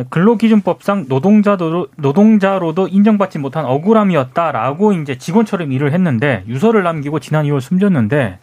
[0.09, 8.39] 근로기준법상 노동자도 노동자로도 인정받지 못한 억울함이었다라고 이제 직원처럼 일을 했는데 유서를 남기고 지난 2월 숨졌는데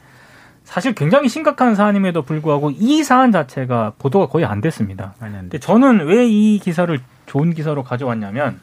[0.63, 5.15] 사실 굉장히 심각한 사안임에도 불구하고 이 사안 자체가 보도가 거의 안 됐습니다.
[5.41, 8.59] 근데 저는 왜 이 기사를 좋은 기사로 가져왔냐면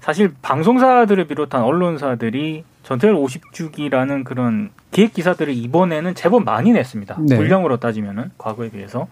[0.00, 7.18] 사실 방송사들을 비롯한 언론사들이 전태일 50주기라는 그런 기획 기사들을 이번에는 제법 많이 냈습니다.
[7.28, 7.36] 네.
[7.36, 9.08] 분량으로 따지면은 과거에 비해서.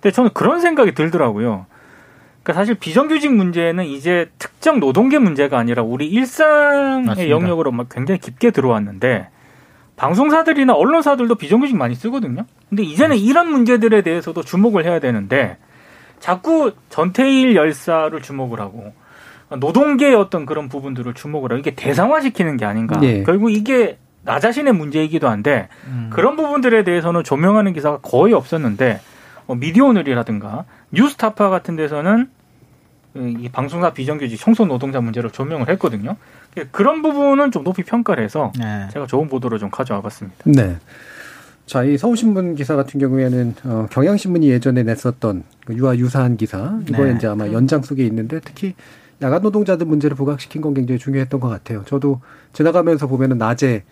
[0.00, 1.66] 근데 저는 그런 생각이 들더라고요.
[2.42, 7.28] 그러니까 사실 비정규직 문제는 이제 특정 노동계 문제가 아니라 우리 일상의 맞습니다.
[7.28, 9.28] 영역으로 막 굉장히 깊게 들어왔는데
[9.96, 12.46] 방송사들이나 언론사들도 비정규직 많이 쓰거든요.
[12.70, 13.20] 근데 이제는 음.
[13.20, 15.58] 이런 문제들에 대해서도 주목을 해야 되는데
[16.18, 18.94] 자꾸 전태일 열사를 주목을 하고
[19.54, 22.98] 노동계의 어떤 그런 부분들을 주목을 하고 이게 대상화시키는 게 아닌가.
[22.98, 23.22] 네.
[23.24, 26.08] 결국 이게 나 자신의 문제이기도 한데 음.
[26.10, 29.00] 그런 부분들에 대해서는 조명하는 기사가 거의 없었는데 뭐
[29.54, 32.28] 미디어오늘이라든가 뉴스타파 같은 데서는
[33.14, 36.16] 이 방송사 비정규직 청소 노동자 문제를 조명을 했거든요.
[36.70, 38.88] 그런 부분은 좀 높이 평가를 해서 네.
[38.92, 40.38] 제가 좋은 보도를 좀 가져와 봤습니다.
[40.44, 40.76] 네.
[41.66, 47.10] 자, 이 서울신문 기사 같은 경우에는 어, 경향신문이 예전에 냈었던 그 유아 유사한 기사 이거에
[47.10, 47.16] 네.
[47.16, 48.74] 이제 아마 연장 속에 있는데 특히
[49.22, 51.84] 야간 노동자들 문제를 부각시킨 건 굉장히 중요했던 것 같아요.
[51.84, 52.20] 저도
[52.52, 53.84] 지나가면서 보면은 낮에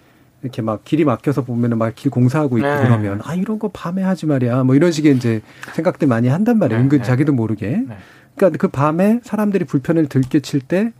[0.43, 2.83] 이렇게 막 길이 막혀서 보면은 막 길 공사하고 있고 네.
[2.83, 5.41] 그러면 아 이런 거 밤에 하지 말이야 뭐 이런 식의 이제
[5.75, 6.79] 생각들 많이 한단 말이에요.
[6.79, 6.85] 네.
[6.85, 7.05] 은근 네.
[7.05, 7.69] 자기도 모르게.
[7.89, 7.97] 네.
[8.37, 10.93] 그러니까 그 밤에 사람들이 불편을 들깨칠 때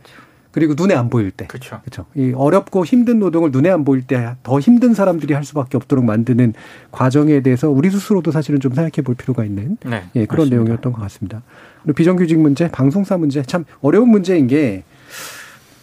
[0.51, 1.45] 그리고 눈에 안 보일 때.
[1.47, 1.79] 그렇죠.
[1.81, 2.05] 그렇죠.
[2.15, 6.53] 이 어렵고 힘든 노동을 눈에 안 보일 때 더 힘든 사람들이 할 수밖에 없도록 만드는
[6.91, 10.55] 과정에 대해서 우리 스스로도 사실은 좀 생각해 볼 필요가 있는 네, 예, 그런 맞습니다.
[10.55, 11.43] 내용이었던 것 같습니다.
[11.83, 14.83] 그리고 비정규직 문제, 방송사 문제 참 어려운 문제인 게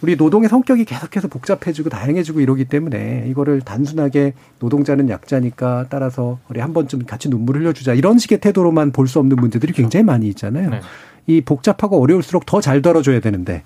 [0.03, 6.73] 우리 노동의 성격이 계속해서 복잡해지고 다양해지고 이러기 때문에 이거를 단순하게 노동자는 약자니까 따라서 우리 한
[6.75, 10.71] 번쯤 같이 눈물 흘려주자 이런 식의 태도로만 볼 수 없는 문제들이 굉장히 많이 있잖아요.
[10.71, 10.81] 네.
[11.27, 13.63] 이 복잡하고 어려울수록 더 잘 다뤄줘야 되는데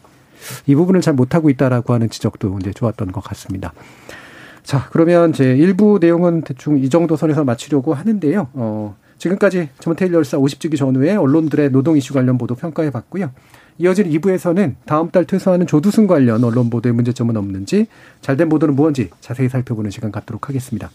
[0.67, 3.73] 이 부분을 잘 못하고 있다라고 하는 지적도 이제 좋았던 것 같습니다.
[4.63, 8.49] 자, 그러면 제 일부 내용은 대충 이 정도 선에서 마치려고 하는데요.
[8.53, 13.31] 어, 지금까지 전태일 열사 50주기 전후에 언론들의 노동 이슈 관련 보도 평가해 봤고요.
[13.81, 17.87] 이어질 2부에서는 다음 달 퇴소하는 조두순 관련 언론 보도의 문제점은 없는지
[18.21, 20.91] 잘된 보도는 무엇인지 자세히 살펴보는 시간 갖도록 하겠습니다.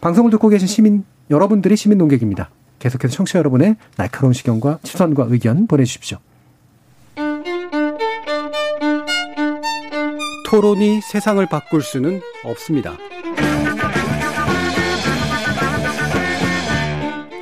[0.00, 2.50] 방송을 듣고 계신 시민 여러분들이 시민 농객입니다.
[2.78, 6.18] 계속해서 청취자 여러분의 날카로운 시경과 시선과 의견 보내주십시오.
[10.46, 12.96] 토론이 세상을 바꿀 수는 없습니다.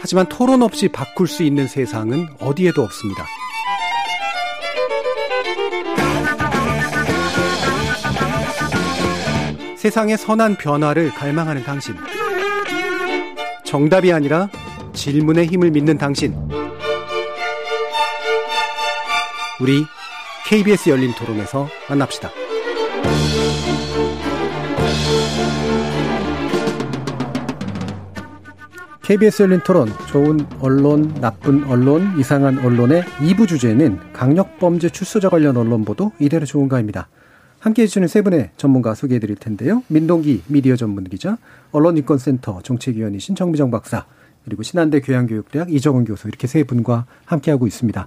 [0.01, 3.26] 하지만 토론 없이 바꿀 수 있는 세상은 어디에도 없습니다.
[9.89, 11.95] 세상의 선한 변화를 갈망하는 당신.
[13.64, 14.51] 정답이 아니라
[14.93, 16.34] 질문의 힘을 믿는 당신.
[19.59, 19.86] 우리
[20.47, 22.30] KBS 열린 토론에서 만납시다.
[29.01, 35.86] KBS 열린 토론, 좋은 언론, 나쁜 언론, 이상한 언론의 2부 주제는 강력범죄 출소자 관련 언론
[35.86, 37.09] 보도 이대로 좋은가입니다.
[37.59, 39.83] 함께 해주시는 세 분의 전문가 소개해 드릴 텐데요.
[39.89, 41.39] 민동기 미디어 전문 기자,
[41.73, 44.05] 언론인권센터 정책위원이신 정미정 박사,
[44.45, 48.07] 그리고 신한대 교양교육대학 이정훈 교수 이렇게 세 분과 함께하고 있습니다.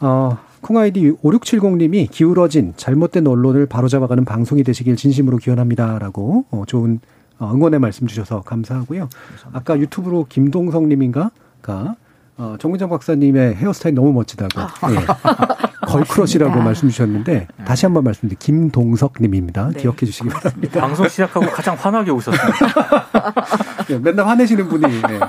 [0.00, 7.00] 어, 콩아이디 5670님이 기울어진 잘못된 언론을 바로잡아가는 방송이 되시길 진심으로 기원합니다라고 어, 좋은
[7.38, 9.08] 어, 응원의 말씀 주셔서 감사하고요.
[9.08, 9.50] 감사합니다.
[9.52, 11.96] 아까 유튜브로 김동성님인가가
[12.40, 14.60] 어, 정민정 박사님의 헤어스타일 너무 멋지다고.
[14.60, 14.70] 아.
[14.92, 14.96] 예.
[15.86, 17.64] 걸크러시라고 말씀 주셨는데 네.
[17.64, 18.42] 다시 한번 말씀드립니다.
[18.42, 19.70] 김동석님입니다.
[19.74, 19.80] 네.
[19.80, 20.80] 기억해 주시기 바랍니다.
[20.80, 23.06] 방송 시작하고 가장 환하게 웃었습니다.
[23.88, 25.20] 네, 맨날 화내시는 분이 네.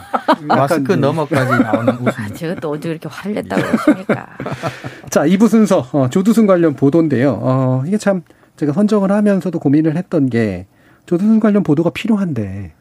[0.48, 2.14] 마스크 너머까지 나오는 웃음.
[2.16, 4.28] 아, 제가 또 언제 그렇게 화냈다고 그러십니까?
[5.10, 7.40] 자, 2부 순서 어, 조두순 관련 보도인데요.
[7.42, 8.22] 어, 이게 참
[8.56, 10.68] 제가 선정을 하면서도 고민을 했던 게
[11.08, 12.74] 조두순 관련 보도가 필요한데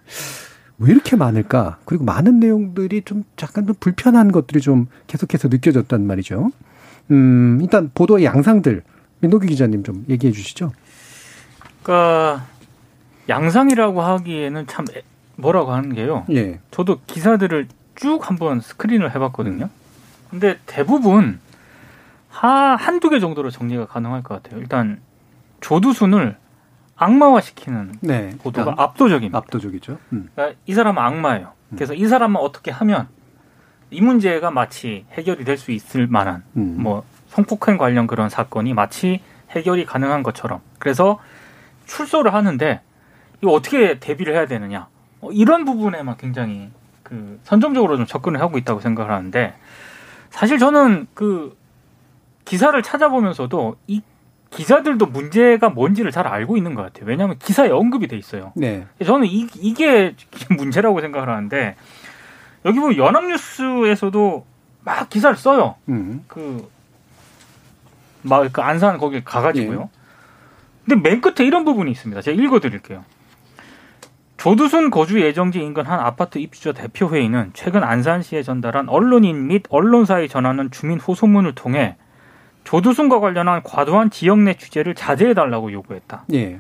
[0.81, 1.79] 왜 이렇게 많을까?
[1.85, 6.51] 그리고 많은 내용들이 좀 약간 좀 불편한 것들이 좀 계속해서 느껴졌단 말이죠.
[7.11, 8.83] 음, 일단 보도의 양상들
[9.21, 10.73] 민노기 기자님 좀 얘기해 주시죠.
[11.83, 12.47] 그러니까
[13.29, 14.87] 양상이라고 하기에는 참
[15.37, 16.25] 뭐라고 하는 게요.
[16.31, 16.61] 예.
[16.71, 19.69] 저도 기사들을 쭉 한번 스크린을 해봤거든요.
[20.31, 21.41] 근데 대부분
[22.31, 24.61] 하 한두 개 정도로 정리가 가능할 것 같아요.
[24.61, 25.01] 일단
[25.61, 26.37] 조두순을
[27.01, 28.31] 악마화시키는 네.
[28.43, 29.39] 보도가 압도적입니다.
[29.39, 29.99] 압도적이죠.
[30.13, 30.29] 음.
[30.35, 31.53] 그러니까 이 사람은 악마예요.
[31.71, 31.77] 음.
[31.77, 33.09] 그래서 이 사람만 어떻게 하면
[33.91, 36.77] 이 문제가 마치 해결이 될 수 있을 만한 음.
[36.79, 41.19] 뭐 성폭행 관련 그런 사건이 마치 해결이 가능한 것처럼 그래서
[41.87, 42.81] 출소를 하는데
[43.43, 44.87] 이거 어떻게 대비를 해야 되느냐
[45.23, 46.71] 어, 이런 부분에만 굉장히
[47.03, 49.55] 그 선정적으로 좀 접근을 하고 있다고 생각을 하는데
[50.29, 51.57] 사실 저는 그
[52.45, 54.03] 기사를 찾아보면서도 이
[54.51, 57.07] 기자들도 문제가 뭔지를 잘 알고 있는 것 같아요.
[57.07, 58.53] 왜냐하면 기사에 언급이 돼 있어요.
[58.57, 58.87] 네.
[59.05, 60.15] 저는 이, 이게
[60.57, 61.77] 문제라고 생각을 하는데
[62.65, 64.47] 여기 보면 연합뉴스에서도
[64.85, 65.77] 막 기사를 써요.
[65.89, 66.25] 음.
[66.27, 66.69] 그,
[68.23, 69.79] 막, 그 안산 거기 가가지고요.
[69.79, 69.89] 네.
[70.85, 72.21] 근데 맨 끝에 이런 부분이 있습니다.
[72.21, 73.05] 제가 읽어드릴게요.
[74.37, 80.71] 조두순 거주 예정지 인근 한 아파트 입주자 대표회의는 최근 안산시에 전달한 언론인 및 언론사에 전하는
[80.71, 81.97] 주민 호소문을 통해
[82.65, 86.25] 조두순과 관련한 과도한 지역 내 취재를 자제해달라고 요구했다.
[86.35, 86.59] 예.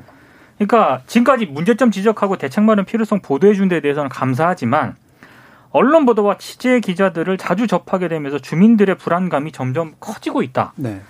[0.57, 4.96] 그러니까 지금까지 문제점 지적하고 대책 마련 필요성 보도해준 데 대해서는 감사하지만
[5.70, 10.72] 언론 보도와 취재 기자들을 자주 접하게 되면서 주민들의 불안감이 점점 커지고 있다.
[10.76, 11.01] 네.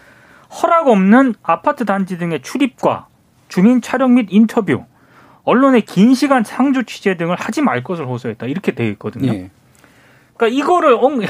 [0.63, 3.07] 허락 없는 아파트 단지 등의 출입과
[3.49, 4.85] 주민 촬영 및 인터뷰,
[5.45, 8.47] 언론의 긴 시간 상주 취재 등을 하지 말 것을 호소했다.
[8.47, 9.33] 이렇게 되어 있거든요.
[9.33, 9.51] 예.
[10.37, 11.21] 그러니까 이거를 엉...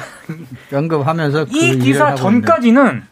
[0.72, 3.02] 언급하면서 이그 기사 전까지는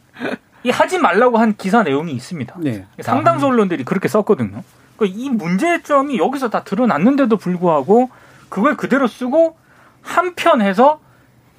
[0.65, 2.55] 이 하지 말라고 한 기사 내용이 있습니다.
[2.61, 2.85] 네.
[3.01, 4.63] 상당수 언론들이 그렇게 썼거든요.
[4.97, 8.11] 그러니까 이 문제점이 여기서 다 드러났는데도 불구하고
[8.49, 9.57] 그걸 그대로 쓰고
[10.03, 11.01] 한편 해서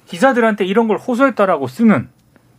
[0.06, 2.08] 기자들한테 이런 걸 호소했다라고 쓰는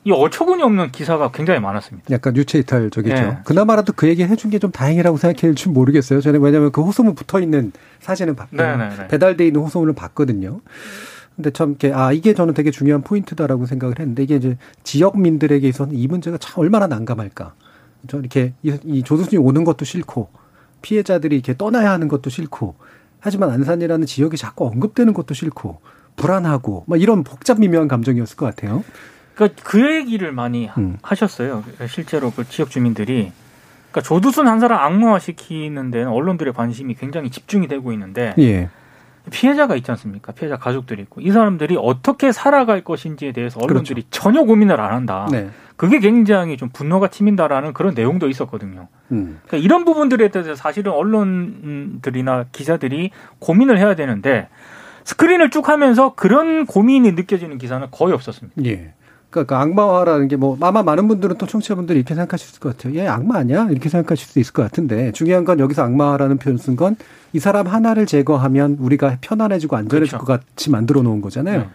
[0.04, 2.08] 이 어처구니 없는 기사가 굉장히 많았습니다.
[2.12, 3.14] 약간 유체이탈적이죠.
[3.16, 3.38] 네.
[3.46, 6.22] 그나마라도 그 얘기 해준 게 좀 다행이라고 생각할지 모르겠어요.
[6.22, 9.08] 저는 왜냐하면 그 호소문 붙어 있는 사진을 봤고 네, 네, 네.
[9.08, 10.62] 배달돼 있는 호소문을 봤거든요.
[11.36, 16.08] 근데 참 이렇게 아 이게 저는 되게 중요한 포인트다라고 생각을 했는데 이게 이제 지역민들에게서는 이
[16.08, 17.54] 문제가 참 얼마나 난감할까.
[18.08, 20.30] 저 이렇게 이, 이 조두순이 오는 것도 싫고
[20.82, 22.76] 피해자들이 이렇게 떠나야 하는 것도 싫고
[23.20, 25.80] 하지만 안산이라는 지역이 자꾸 언급되는 것도 싫고
[26.16, 28.84] 불안하고 막 이런 복잡 미묘한 감정이었을 것 같아요.
[29.36, 30.98] 그러니까 그 얘기를 많이 음.
[31.02, 31.64] 하셨어요.
[31.88, 33.32] 실제로 그 지역 주민들이
[33.92, 38.70] 그러니까 조두순 한 사람 악마화 시키는 데는 언론들의 관심이 굉장히 집중이 되고 있는데 예.
[39.32, 40.32] 피해자가 있지 않습니까?
[40.34, 44.10] 피해자 가족들이 있고 이 사람들이 어떻게 살아갈 것인지에 대해서 언론들이 그렇죠.
[44.12, 45.28] 전혀 고민을 안 한다.
[45.32, 45.50] 네.
[45.76, 48.88] 그게 굉장히 좀 분노가 치민다라는 그런 내용도 있었거든요.
[49.12, 49.40] 음.
[49.48, 53.10] 그러니까 이런 부분들에 대해서 사실은 언론들이나 기자들이
[53.40, 54.48] 고민을 해야 되는데
[55.06, 58.64] 스크린을 쭉 하면서 그런 고민이 느껴지는 기사는 거의 없었습니다.
[58.66, 58.94] 예.
[59.32, 62.96] 그러니까 그 악마화라는 게 뭐 아마 많은 분들은 또 청취자분들이 이렇게 생각하실 것 같아요.
[63.00, 63.68] 얘 악마 아니야?
[63.72, 66.96] 이렇게 생각하실 수도 있을 것 같은데 중요한 건 여기서 악마라는 표현 쓴 건
[67.34, 70.26] 이 사람 하나를 제거하면 우리가 편안해지고 안전해질 그렇죠.
[70.26, 71.60] 것 같이 만들어 놓은 거잖아요.
[71.62, 71.68] 네.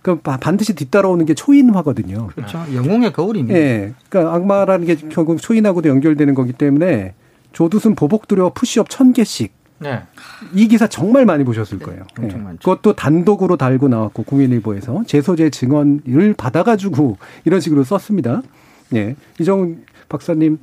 [0.00, 2.28] 그럼 반드시 뒤따라오는 게 초인화거든요.
[2.28, 2.64] 그렇죠.
[2.74, 3.58] 영웅의 거울입니다.
[3.58, 3.92] 예.
[4.08, 7.12] 그러니까 악마라는 게 결국 초인하고도 연결되는 거기 때문에
[7.52, 9.52] 조두순 보복 두려워 푸시업 천 개씩
[9.82, 10.02] 네.
[10.54, 12.04] 이 기사 정말 많이 보셨을 네, 거예요.
[12.18, 12.44] 네, 네.
[12.58, 18.42] 그것도 단독으로 달고 나왔고 국민일보에서 재소재 증언을 받아가지고 이런 식으로 썼습니다.
[18.94, 19.16] 예.
[19.40, 19.78] 이정
[20.08, 20.58] 박사님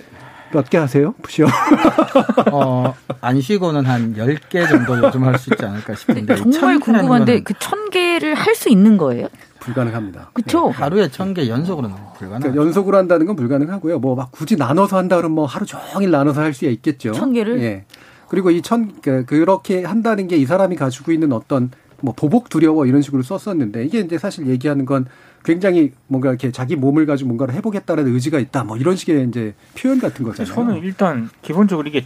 [0.52, 1.14] 몇 개 하세요?
[1.22, 1.46] 푸시오.
[2.52, 6.36] 어, 안 쉬고는 한 10개 정도 요즘 할 수 있지 않을까 싶은데.
[6.38, 9.28] 정말 궁금한데 그 1000개를 할 수 있는 거예요?
[9.60, 10.32] 불가능합니다.
[10.34, 10.68] 그렇죠.
[10.68, 10.74] 네.
[10.74, 12.40] 하루에 1000개 연속으로는 불가능.
[12.42, 14.00] 그러니까 연속으로 한다는 건 불가능하고요.
[14.00, 17.12] 뭐 막 굳이 나눠서 한다 그러면 뭐 하루 종일 나눠서 할 수 있겠죠.
[17.12, 17.60] 1000개를?
[17.62, 17.86] 예.
[18.30, 21.72] 그리고 이 천, 그, 그렇게 한다는 게 이 사람이 가지고 있는 어떤
[22.02, 25.06] 뭐 보복 두려워 이런 식으로 썼었는데 이게 이제 사실 얘기하는 건
[25.44, 30.00] 굉장히 뭔가 이렇게 자기 몸을 가지고 뭔가를 해보겠다는 의지가 있다 뭐 이런 식의 이제 표현
[30.00, 30.54] 같은 거잖아요.
[30.54, 32.06] 저는 일단 기본적으로 이게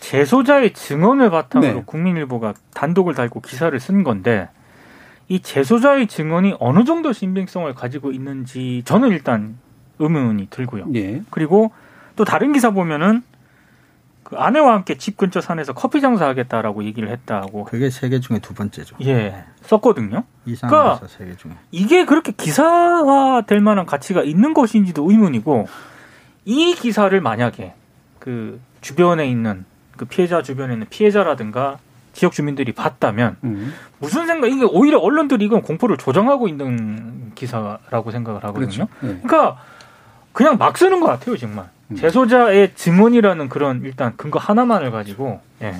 [0.00, 1.82] 재소자의 증언을 바탕으로 네.
[1.86, 4.48] 국민일보가 단독을 달고 기사를 쓴 건데
[5.28, 9.56] 이 재소자의 증언이 어느 정도 신빙성을 가지고 있는지 저는 일단
[9.98, 10.88] 의문이 들고요.
[10.94, 11.22] 예.
[11.30, 11.72] 그리고
[12.16, 13.22] 또 다른 기사 보면은
[14.26, 17.62] 그 아내와 함께 집 근처 산에서 커피 장사하겠다라고 얘기를 했다고.
[17.62, 18.96] 그게 세개 중에 두 번째죠.
[19.02, 20.24] 예, 썼거든요.
[20.44, 25.68] 그러니까 세개 중에 이게 그렇게 기사화 될 만한 가치가 있는 것인지도 의문이고
[26.44, 27.74] 이 기사를 만약에
[28.18, 29.64] 그 주변에 있는
[29.96, 31.78] 그 피해자 주변에 있는 피해자라든가
[32.12, 33.74] 지역 주민들이 봤다면 음.
[34.00, 34.48] 무슨 생각?
[34.48, 38.86] 이게 오히려 언론들이 이건 공포를 조정하고 있는 기사라고 생각을 하거든요.
[38.86, 38.88] 그렇죠.
[39.02, 39.20] 네.
[39.22, 39.60] 그러니까
[40.32, 41.75] 그냥 막 쓰는 것 같아요, 정말.
[41.88, 41.96] 음.
[41.96, 45.40] 재소자의 증언이라는 그런 일단 근거 하나만을 가지고.
[45.62, 45.74] 예.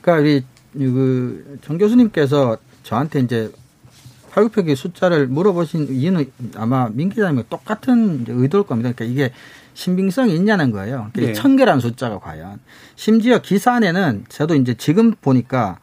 [0.00, 3.52] 그러니까 우리 그정 교수님께서 저한테 이제
[4.30, 8.92] 팔굽혀기 숫자를 물어보신 이유는 아마 민 기자님과 똑같은 의도일 겁니다.
[8.92, 9.32] 그러니까 이게
[9.74, 11.10] 신빙성이 있냐는 거예요.
[11.12, 11.32] 그러니까 네.
[11.34, 12.58] 천 개라는 숫자가 과연
[12.96, 15.78] 심지어 기사 안에는 저도 이제 지금 보니까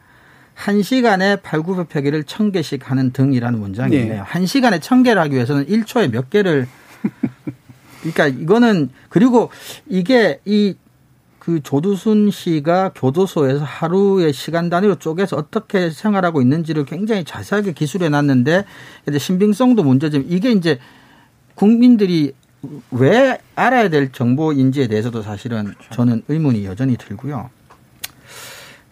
[0.54, 4.02] 한 시간에 팔굽혀펴기를 천 개씩 하는 등이라는 문장이 네.
[4.02, 4.24] 있네요.
[4.26, 6.68] 한 시간에 천 개를 하기 위해서는 1초에 몇 개를
[8.00, 9.50] 그러니까 이거는 그리고
[9.88, 10.74] 이게 이
[11.40, 18.66] 그 조두순 씨가 교도소에서 하루의 시간 단위로 쪼개서 어떻게 생활하고 있는지를 굉장히 자세하게 기술해 놨는데
[19.08, 20.78] 이제 신빙성도 문제지만 이게 이제
[21.54, 22.34] 국민들이
[22.90, 25.94] 왜 알아야 될 정보인지에 대해서도 사실은 그렇죠.
[25.94, 27.48] 저는 의문이 여전히 들고요.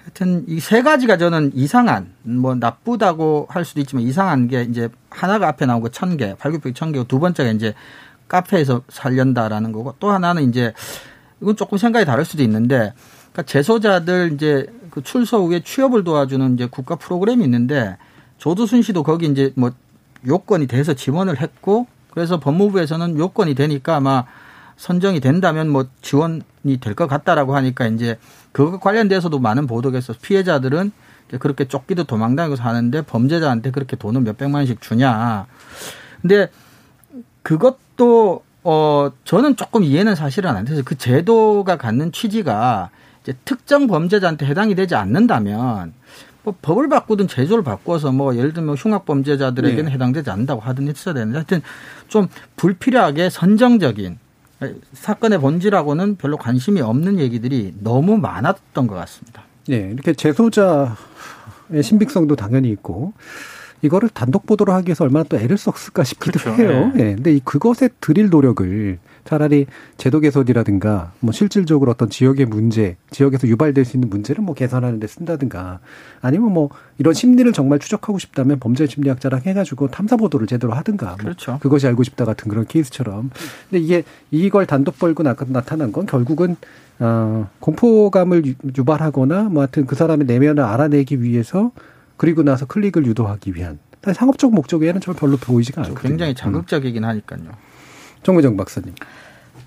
[0.03, 5.49] 하여튼 이 세 가지가 저는 이상한 뭐 나쁘다고 할 수도 있지만 이상한 게 이제 하나가
[5.49, 7.75] 앞에 나온 거천 개, 발급비 천 개고 두 번째가 이제
[8.29, 10.73] 카페에서 살련다라는 거고 또 하나는 이제
[11.41, 12.93] 이건 조금 생각이 다를 수도 있는데
[13.33, 17.97] 그러니까 재소자들 이제 그 출소 후에 취업을 도와주는 이제 국가 프로그램이 있는데
[18.39, 19.71] 조두순 씨도 거기 이제 뭐
[20.27, 24.25] 요건이 돼서 지원을 했고 그래서 법무부에서는 요건이 되니까 아마
[24.77, 26.43] 선정이 된다면 뭐 지원이
[26.81, 28.19] 될 것 같다라고 하니까 이제
[28.53, 30.93] 그거 관련돼서도 많은 보도가 있어서 피해자들은
[31.39, 35.47] 그렇게 쫓기도 도망다니고 사는데 범죄자한테 그렇게 돈을 몇백만 원씩 주냐.
[36.23, 36.49] 근데
[37.49, 42.91] 그것도 어 저는 조금 이해는 사실은 안 돼서 그 제도가 갖는 취지가
[43.23, 45.95] 이제 특정 범죄자한테 해당이 되지 않는다면
[46.43, 49.93] 뭐 법을 바꾸든 제도를 바꿔서 뭐 예를 들면 흉악 범죄자들에게는 네.
[49.93, 51.63] 해당되지 않는다고 하든 했어야 되는데 하여튼
[52.09, 54.19] 좀 불필요하게 선정적인
[54.93, 59.45] 사건의 본질하고는 별로 관심이 없는 얘기들이 너무 많았던 것 같습니다.
[59.69, 60.93] 네, 이렇게 재소자의
[61.83, 63.15] 신빙성도 당연히 있고
[63.83, 66.63] 이거를 단독 보도로 하기 위해서 얼마나 또 애를 썼을까 싶기도 그렇죠.
[66.63, 66.93] 해요.
[66.97, 66.99] 예.
[66.99, 67.15] 네.
[67.15, 69.67] 근데 이 그것에 드릴 노력을 차라리
[69.99, 75.07] 제도 개선이라든가 뭐 실질적으로 어떤 지역의 문제, 지역에서 유발될 수 있는 문제를 뭐 개선하는 데
[75.07, 75.81] 쓴다든가
[76.23, 81.07] 아니면 뭐 이런 심리를 정말 추적하고 싶다면 범죄 심리학자랑 해 가지고 탐사 보도를 제대로 하든가
[81.09, 81.59] 뭐 그렇죠.
[81.61, 83.31] 그것이 알고 싶다 같은 그런 케이스처럼
[83.69, 86.57] 근데 이게 이걸 단독 벌고 나타난 건 결국은
[86.99, 88.43] 어 공포감을
[88.77, 91.71] 유발하거나 뭐 하여튼 그 사람의 내면을 알아내기 위해서
[92.19, 93.79] 그리고 나서 클릭을 유도하기 위한
[94.13, 96.09] 상업적 목적 외에는 저 별로 보이지가 않거든요.
[96.09, 97.41] 굉장히 자극적이긴 하니까요.
[98.23, 98.95] 정무정 박사님.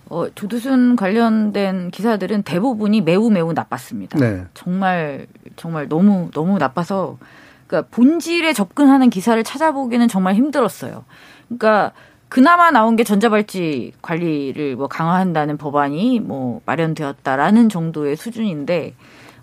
[0.09, 4.19] 어, 조두순 관련된 기사들은 대부분이 매우 매우 나빴습니다.
[4.19, 4.45] 네.
[4.53, 5.25] 정말
[5.55, 7.17] 정말 너무 너무 나빠서
[7.65, 11.05] 그러니까 본질에 접근하는 기사를 찾아보기는 정말 힘들었어요.
[11.47, 11.93] 그러니까
[12.27, 18.95] 그나마 나온 게 전자발찌 관리를 뭐 강화한다는 법안이 뭐 마련되었다라는 정도의 수준인데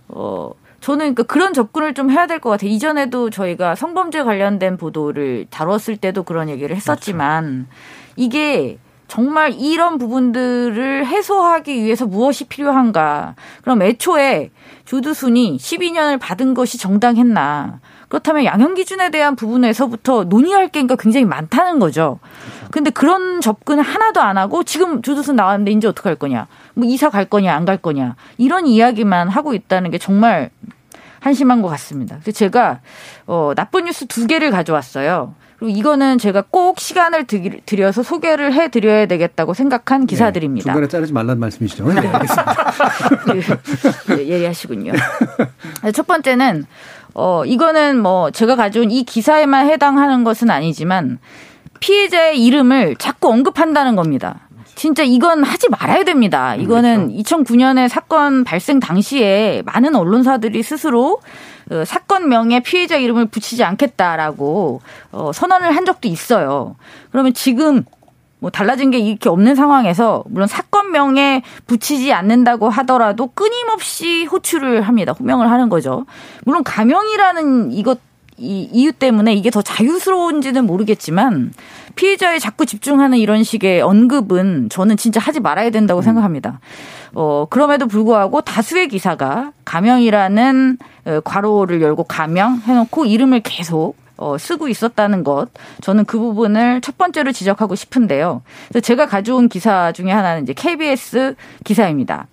[0.09, 2.71] 어 저는 그러니까 그런 접근을 좀 해야 될 것 같아요.
[2.71, 8.13] 이전에도 저희가 성범죄 관련된 보도를 다뤘을 때도 그런 얘기를 했었지만 그렇죠.
[8.17, 13.35] 이게 정말 이런 부분들을 해소하기 위해서 무엇이 필요한가?
[13.63, 14.51] 그럼 애초에
[14.85, 17.81] 조두순이 12년을 받은 것이 정당했나?
[18.09, 22.19] 그렇다면 양형 기준에 대한 부분에서부터 논의할 게 굉장히 많다는 거죠.
[22.71, 26.47] 근데 그런 접근을 하나도 안 하고 지금 조두순 나왔는데 이제 어떻게 할 거냐?
[26.79, 28.15] 뭐 이사 갈 거냐 안 갈 거냐?
[28.39, 30.51] 이런 이야기만 하고 있다는 게 정말
[31.21, 32.19] 한심한 것 같습니다.
[32.23, 32.81] 그래서 제가
[33.27, 35.35] 어 나쁜 뉴스 두 개를 가져왔어요.
[35.59, 37.27] 그리고 이거는 제가 꼭 시간을
[37.67, 40.67] 들여서 소개를 해드려야 되겠다고 생각한 네, 기사들입니다.
[40.67, 41.93] 네, 중간에 자르지 말라는 말씀이시죠?
[41.93, 42.65] 네, 알겠습니다.
[44.11, 44.93] 예, 예리하시군요.
[45.83, 46.65] 네, 첫 번째는
[47.15, 51.19] 어 이거는 뭐 제가 가져온 이 기사에만 해당하는 것은 아니지만
[51.81, 54.48] 피해자의 이름을 자꾸 언급한다는 겁니다.
[54.79, 56.55] 진짜 이건 하지 말아야 됩니다.
[56.55, 57.37] 이거는 그렇죠.
[57.43, 61.21] 2009년에 사건 발생 당시에 많은 언론사들이 스스로
[61.73, 66.77] 어, 사건명에 피해자 이름을 붙이지 않겠다라고 어, 선언을 한 적도 있어요.
[67.11, 67.85] 그러면 지금
[68.39, 75.13] 뭐 달라진 게 이렇게 없는 상황에서 물론 사건명에 붙이지 않는다고 하더라도 끊임없이 호출을 합니다.
[75.19, 76.07] 호명을 하는 거죠.
[76.45, 77.99] 물론 가명이라는 이것
[78.39, 81.53] 이 이유 때문에 이게 더 자유스러운지는 모르겠지만
[81.97, 86.03] 피해자에 자꾸 집중하는 이런 식의 언급은 저는 진짜 하지 말아야 된다고 음.
[86.03, 86.61] 생각합니다.
[87.15, 94.69] 어, 그럼에도 불구하고 다수의 기사가 가명이라는 어, 괄호를 열고 가명 해놓고 이름을 계속 어, 쓰고
[94.69, 95.49] 있었다는 것.
[95.81, 98.43] 저는 그 부분을 첫 번째로 지적하고 싶은데요.
[98.69, 101.35] 그래서 제가 가져온 기사 중에 하나는 이제 KBS
[101.65, 102.27] 기사입니다.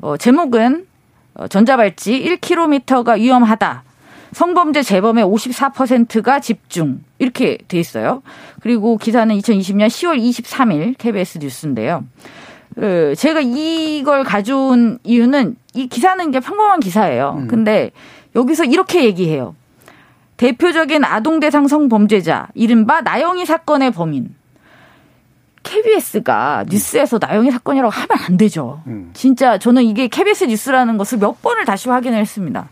[0.00, 0.86] 어, 제목은
[1.34, 3.82] 어, 전자발찌 1km가 위험하다.
[4.32, 7.00] 성범죄 재범의 54%가 집중.
[7.18, 8.22] 이렇게 돼 있어요.
[8.60, 12.04] 그리고 기사는 2020년 10월 23일 KBS 뉴스인데요.
[12.78, 17.36] 어, 제가 이걸 가져온 이유는 이 기사는 게 평범한 기사예요.
[17.42, 17.48] 음.
[17.48, 17.90] 근데
[18.34, 19.54] 여기서 이렇게 얘기해요.
[20.38, 24.34] 대표적인 아동 대상 성범죄자, 이른바 나영이 사건의 범인.
[25.62, 28.82] KBS가 뉴스에서 나영이 사건이라고 하면 안 되죠.
[28.86, 29.10] 음.
[29.12, 32.68] 진짜 저는 이게 KBS 뉴스라는 것을 몇 번을 다시 확인을 했습니다.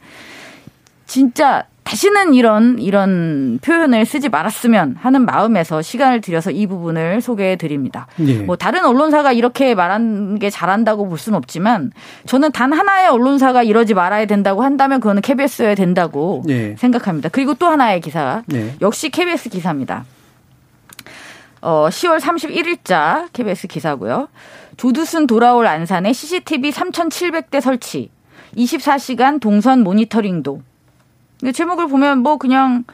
[1.11, 8.07] 진짜 다시는 이런 이런 표현을 쓰지 말았으면 하는 마음에서 시간을 들여서 이 부분을 소개해 드립니다.
[8.29, 8.35] 예.
[8.35, 11.91] 뭐 다른 언론사가 이렇게 말한 게 잘한다고 볼 수는 없지만
[12.27, 16.77] 저는 단 하나의 언론사가 이러지 말아야 된다고 한다면 그거는 KBS여야 된다고 예.
[16.77, 17.29] 생각합니다.
[17.29, 18.77] 그리고 또 하나의 기사 예.
[18.81, 20.05] 역시 KBS 기사입니다.
[21.61, 24.29] 어 10월 31일자 KBS 기사고요.
[24.77, 28.11] 조두순 돌아올 안산에 CCTV 3,700대 설치,
[28.55, 30.70] 24시간 동선 모니터링도
[31.53, 32.85] 제목을 보면 뭐 그냥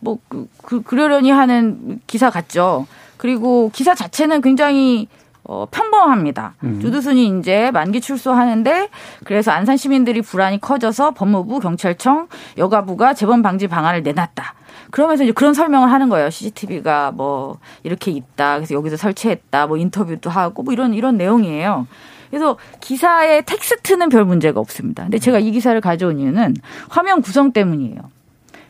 [0.00, 2.86] 뭐 그, 그, 그러려니 하는 기사 같죠.
[3.16, 5.08] 그리고 기사 자체는 굉장히
[5.44, 6.54] 어, 평범합니다.
[6.64, 6.80] 음.
[6.80, 8.88] 조두순이 이제 만기 출소하는데
[9.24, 14.54] 그래서 안산 시민들이 불안이 커져서 법무부, 경찰청, 여가부가 재범 방지 방안을 내놨다.
[14.90, 16.30] 그러면서 이제 그런 설명을 하는 거예요.
[16.30, 18.56] CCTV가 뭐 이렇게 있다.
[18.56, 19.66] 그래서 여기서 설치했다.
[19.66, 21.86] 뭐 인터뷰도 하고 뭐 이런 이런 내용이에요.
[22.34, 25.04] 그래서 기사의 텍스트는 별 문제가 없습니다.
[25.04, 26.56] 근데 제가 이 기사를 가져온 이유는
[26.88, 27.96] 화면 구성 때문이에요.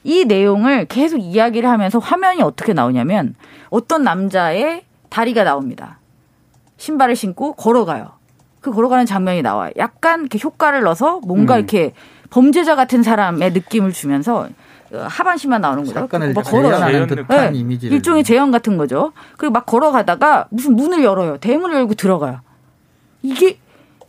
[0.04, 3.34] 이 내용을 계속 이야기를 하면서 화면이 어떻게 나오냐면
[3.70, 5.98] 어떤 남자의 다리가 나옵니다.
[6.76, 8.10] 신발을 신고 걸어가요.
[8.60, 9.72] 그 걸어가는 장면이 나와요.
[9.78, 11.60] 약간 이렇게 효과를 넣어서 뭔가 음.
[11.60, 11.94] 이렇게
[12.28, 14.48] 범죄자 같은 사람의 느낌을 주면서
[14.92, 16.00] 하반신만 나오는 거죠.
[16.34, 17.58] 막 걸어가는 듯한 네.
[17.58, 19.12] 이미지 일종의 재현 같은 거죠.
[19.38, 21.38] 그리고 막 걸어가다가 무슨 문을 열어요.
[21.38, 22.40] 대문을 열고 들어가요.
[23.24, 23.58] 이게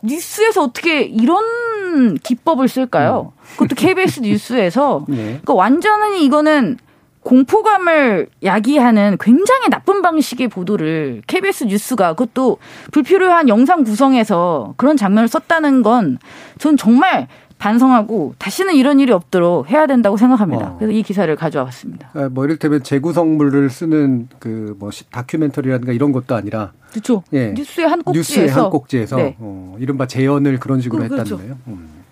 [0.03, 3.33] 뉴스에서 어떻게 이런 기법을 쓸까요?
[3.53, 5.15] 그것도 KBS 뉴스에서 네.
[5.15, 6.77] 그러니까 완전히 이거는
[7.21, 12.59] 공포감을 야기하는 굉장히 나쁜 방식의 보도를 KBS 뉴스가 그것도
[12.91, 16.19] 불필요한 영상 구성에서 그런 장면을 썼다는 건
[16.57, 17.27] 전 정말
[17.65, 20.73] 반성하고 다시는 이런 일이 없도록 해야 된다고 생각합니다.
[20.73, 20.75] 어.
[20.77, 22.09] 그래서 이 기사를 가져와 봤습니다.
[22.13, 27.23] 아, 뭐 이를테면 재구성물을 쓰는 그 뭐 다큐멘터리라든가 이런 것도 아니라 그렇죠.
[27.33, 27.53] 예.
[27.53, 29.35] 뉴스의 한 꼭지에서 뉴스의 한 꼭지에서 네.
[29.39, 31.35] 어, 이른바 재연을 그런 식으로 그, 그렇죠.
[31.35, 31.57] 했다는 거예요.
[31.67, 32.04] 음.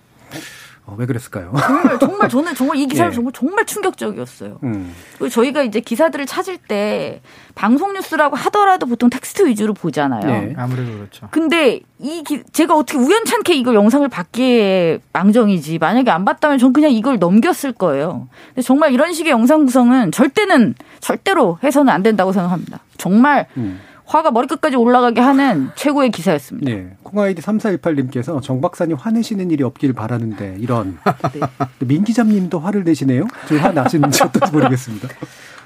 [0.86, 1.54] 어, 왜 그랬을까요?
[1.58, 3.16] 정말, 정말 저는 정말 이 기사를 예.
[3.16, 4.60] 정말 정말 충격적이었어요.
[4.64, 4.94] 음.
[5.18, 7.22] 그리고 저희가 이제 기사들을 찾을 때
[7.56, 10.26] 방송 뉴스라고 하더라도 보통 텍스트 위주로 보잖아요.
[10.26, 10.54] 네.
[10.58, 11.30] 아무래도 그렇죠.
[11.32, 16.92] 근데 이 기, 제가 어떻게 우연찮게 이걸 영상을 받기에 망정이지 만약에 안 봤다면 전 그냥
[16.92, 18.28] 이걸 넘겼을 거예요.
[18.50, 22.80] 근데 정말 이런 식의 영상 구성은 절대는 절대로 해서는 안 된다고 생각합니다.
[22.98, 23.80] 정말 음.
[24.06, 26.70] 화가 머리끝까지 올라가게 하는 최고의 기사였습니다.
[26.70, 26.96] 네.
[27.04, 30.98] 콩아이디 3418님께서 정 박사님 화내시는 일이 없길 바라는데 이런
[31.34, 31.40] 네.
[31.80, 33.28] 민 기자님도 화를 내시네요.
[33.48, 35.08] 좀화 나시는지 어떤지 모르겠습니다.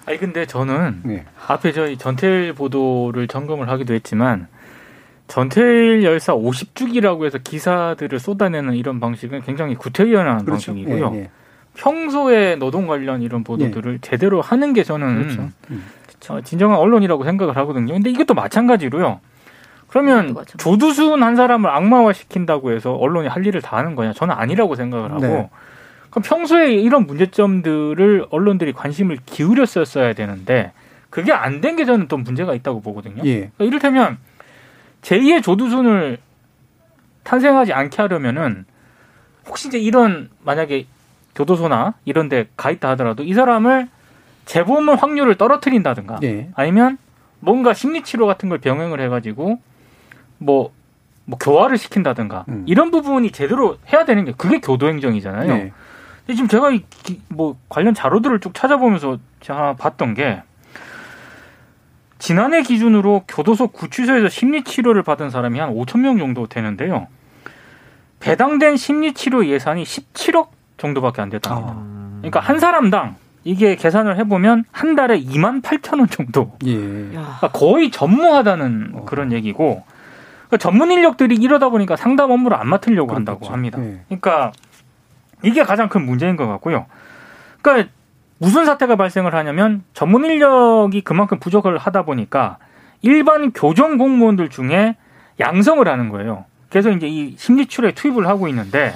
[0.06, 1.26] 아니 근데 저는 네.
[1.48, 4.48] 앞에 저희 전태일 보도를 점검을 하기도 했지만
[5.28, 10.72] 전태일 열사 50주기라고 해서 기사들을 쏟아내는 이런 방식은 굉장히 구태의연한 그렇죠.
[10.72, 11.10] 방식이고요.
[11.10, 11.30] 네, 네.
[11.76, 13.98] 평소에 노동 관련 이런 보도들을 네.
[14.02, 15.50] 제대로 하는 게 저는 그렇죠.
[15.70, 15.84] 음.
[16.30, 17.94] 어, 진정한 언론이라고 생각을 하거든요.
[17.94, 19.20] 근데 이것도 마찬가지로요.
[19.88, 24.14] 그러면 조두순 한 사람을 악마화 시킨다고 해서 언론이 할 일을 다 하는 거냐?
[24.14, 25.50] 저는 아니라고 생각을 하고 네.
[26.10, 30.74] 그럼 평소에 이런 문제점들을 언론들이 관심을 기울였었어야 되는데
[31.10, 33.24] 그게 안 된 게 저는 또 문제가 있다고 보거든요.
[33.26, 33.34] 예.
[33.56, 34.18] 그러니까 이를테면
[35.04, 36.18] 제2의 조두순을
[37.24, 38.66] 탄생하지 않게 하려면은
[39.48, 40.86] 혹시 이제 이런 만약에
[41.36, 43.88] 교도소나 이런 데 가 있다 하더라도 이 사람을
[44.48, 46.50] 재범 확률을 떨어뜨린다든가 네.
[46.56, 46.98] 아니면
[47.40, 49.60] 뭔가 심리 치료 같은 걸 병행을 해가지고
[50.40, 50.72] 뭐,
[51.26, 52.64] 뭐 교화를 시킨다든가 음.
[52.66, 55.48] 이런 부분이 제대로 해야 되는 게 그게 교도 행정이잖아요.
[55.48, 55.74] 네.
[56.26, 56.84] 근데 지금 제가 이,
[57.28, 60.42] 뭐 관련 자료들을 쭉 찾아보면서 제가 봤던 게
[62.18, 67.08] 지난해 기준으로 교도소 구치소에서 심리 치료를 받은 사람이 한 5천 명 정도 되는데요.
[68.22, 71.74] 배당된 심리 치료 예산이 17억 정도밖에 안 됐답니다.
[71.76, 72.18] 아.
[72.22, 73.18] 그러니까 한 사람당
[73.48, 76.58] 이게 계산을 해보면 한 달에 2만 8천 원 정도.
[76.66, 76.76] 예.
[76.76, 79.06] 그러니까 거의 전무하다는 어.
[79.06, 79.84] 그런 얘기고
[80.48, 83.16] 그러니까 전문 인력들이 이러다 보니까 상담 업무를 안 맡으려고 그렇겠죠.
[83.16, 83.80] 한다고 합니다.
[83.82, 84.02] 예.
[84.08, 84.52] 그러니까
[85.44, 86.88] 이게 가장 큰 문제인 것 같고요.
[87.62, 87.90] 그러니까
[88.38, 92.58] 무슨 사태가 발생을 하냐면 전문 인력이 그만큼 부족을 하다 보니까
[93.02, 94.98] 일반 교정 공무원들 중에
[95.40, 96.44] 양성을 하는 거예요.
[96.70, 98.94] 그래서 이제 이 심리치료에 투입을 하고 있는데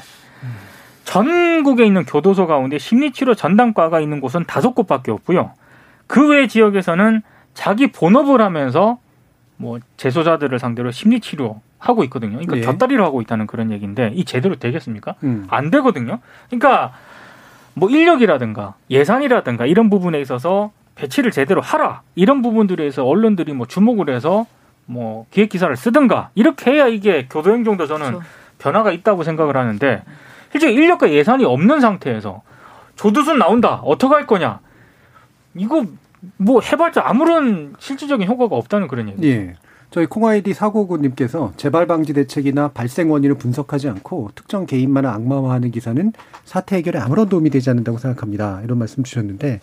[1.11, 5.51] 전국에 있는 교도소 가운데 심리치료 전담과가 있는 곳은 다섯 곳밖에 없고요.
[6.07, 7.21] 그 외 지역에서는
[7.53, 8.97] 자기 본업을 하면서
[9.57, 12.37] 뭐 재소자들을 상대로 심리치료 하고 있거든요.
[12.37, 12.61] 그러니까 네.
[12.61, 15.15] 곁다리로 하고 있다는 그런 얘기인데 이 제대로 되겠습니까?
[15.23, 15.45] 음.
[15.49, 16.19] 안 되거든요.
[16.49, 16.93] 그러니까
[17.73, 24.09] 뭐 인력이라든가 예산이라든가 이런 부분에 있어서 배치를 제대로 하라 이런 부분들에 서 언론들이 뭐 주목을
[24.13, 24.45] 해서
[24.85, 28.25] 뭐 기획 기사를 쓰든가 이렇게 해야 이게 교도 행정도 저는 그렇죠.
[28.59, 30.03] 변화가 있다고 생각을 하는데
[30.51, 32.41] 실제 인력과 예산이 없는 상태에서
[32.95, 34.59] 조두순 나온다 어떻게 할 거냐
[35.55, 35.85] 이거
[36.37, 39.27] 뭐 해봤자 아무런 실질적인 효과가 없다는 그런 얘기.
[39.27, 39.55] 예.
[39.89, 46.13] 저희 콩아이디 사고구님께서 재발 방지 대책이나 발생 원인을 분석하지 않고 특정 개인만을 악마화하는 기사는
[46.45, 48.61] 사태 해결에 아무런 도움이 되지 않는다고 생각합니다.
[48.63, 49.59] 이런 말씀 주셨는데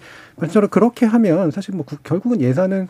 [0.50, 2.88] 저는 그렇게 하면 사실 뭐 결국은 예산은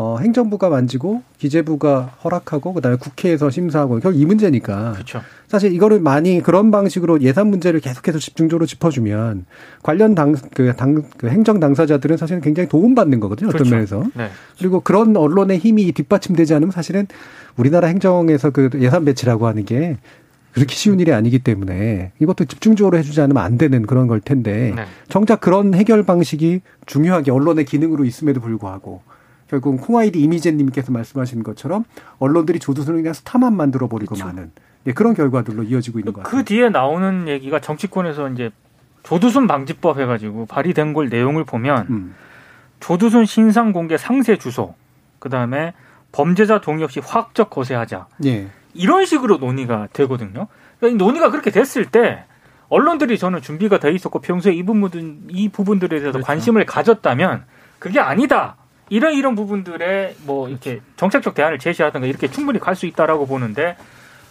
[0.00, 4.92] 어, 행정부가 만지고 기재부가 허락하고 그다음에 국회에서 심사하고 결국 이 문제니까.
[4.92, 5.22] 그렇죠.
[5.48, 9.46] 사실 이거를 많이 그런 방식으로 예산 문제를 계속해서 집중적으로 짚어주면
[9.82, 13.48] 관련 당그 당 그 행정 당사자들은 사실은 굉장히 도움받는 거거든요.
[13.48, 13.74] 어떤 그렇죠.
[13.74, 14.04] 면에서.
[14.14, 14.28] 네.
[14.56, 17.08] 그리고 그런 언론의 힘이 뒷받침되지 않으면 사실은
[17.56, 19.96] 우리나라 행정에서 그 예산 배치라고 하는 게
[20.52, 24.84] 그렇게 쉬운 일이 아니기 때문에 이것도 집중적으로 해주지 않으면 안 되는 그런 걸 텐데 네.
[25.08, 29.02] 정작 그런 해결 방식이 중요하게 언론의 기능으로 있음에도 불구하고
[29.48, 31.84] 결국 콩아이디 이미재님께서 말씀하신 것처럼
[32.18, 34.26] 언론들이 조두순을 그냥 스타만 만들어 버리고 그렇죠.
[34.26, 34.52] 마는
[34.86, 36.38] 예, 그런 결과들로 이어지고 있는 것그 같아요.
[36.38, 38.50] 그 뒤에 나오는 얘기가 정치권에서 이제
[39.02, 42.14] 조두순 방지법 해가지고 발의된 걸 내용을 보면 음.
[42.80, 44.74] 조두순 신상 공개 상세 주소,
[45.18, 45.72] 그 다음에
[46.12, 48.06] 범죄자 동의 없이 화학적 거세하자.
[48.26, 48.48] 예.
[48.74, 50.46] 이런 식으로 논의가 되거든요.
[50.78, 52.24] 그러니까 이 논의가 그렇게 됐을 때
[52.68, 56.26] 언론들이 저는 준비가 돼 있었고 평소에 이 부분 이 부분들에 대해서 그렇죠.
[56.26, 57.44] 관심을 가졌다면
[57.78, 58.56] 그게 아니다.
[58.90, 63.76] 이런 이런 부분들에 뭐 이렇게 정책적 대안을 제시하든가 이렇게 충분히 갈 수 있다라고 보는데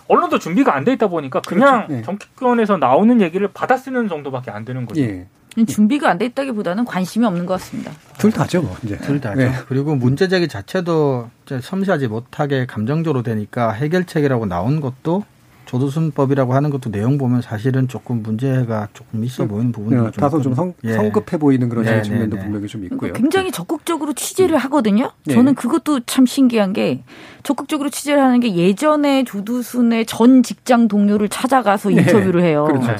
[0.08, 1.94] 언론도 준비가 안 돼 있다 보니까 그냥 그렇죠.
[1.94, 2.02] 네.
[2.04, 5.02] 정치권에서 나오는 얘기를 받아 쓰는 정도밖에 안 되는 거죠.
[5.02, 5.28] 예.
[5.68, 7.92] 준비가 안 돼 있다기보다는 관심이 없는 것 같습니다.
[8.20, 9.40] 둘 다죠, 뭐 이제 둘 다죠.
[9.40, 9.52] 네.
[9.68, 11.30] 그리고 문제 제기 자체도
[11.62, 15.26] 섬세하지 못하게 감정적으로 되니까 해결책이라고 나온 것도
[15.68, 19.48] 조두순법이라고 하는 것도 내용 보면 사실은 조금 문제가 조금 있어 음.
[19.50, 20.94] 보이는 부분이 네, 다소 좀 성, 예.
[20.94, 22.46] 성급해 보이는 그런 네, 측면도 네, 네.
[22.46, 23.14] 분명히 좀 있고요.
[23.14, 24.58] 굉장히 적극적으로 취재를 음.
[24.58, 25.12] 하거든요.
[25.26, 25.34] 네.
[25.34, 27.04] 저는 그것도 참 신기한 게
[27.44, 32.02] 적극적으로 취재를 하는 게 예전에 조두순의 전 직장 동료를 찾아가서 네.
[32.02, 32.66] 인터뷰를 해요.
[32.66, 32.96] 그렇죠.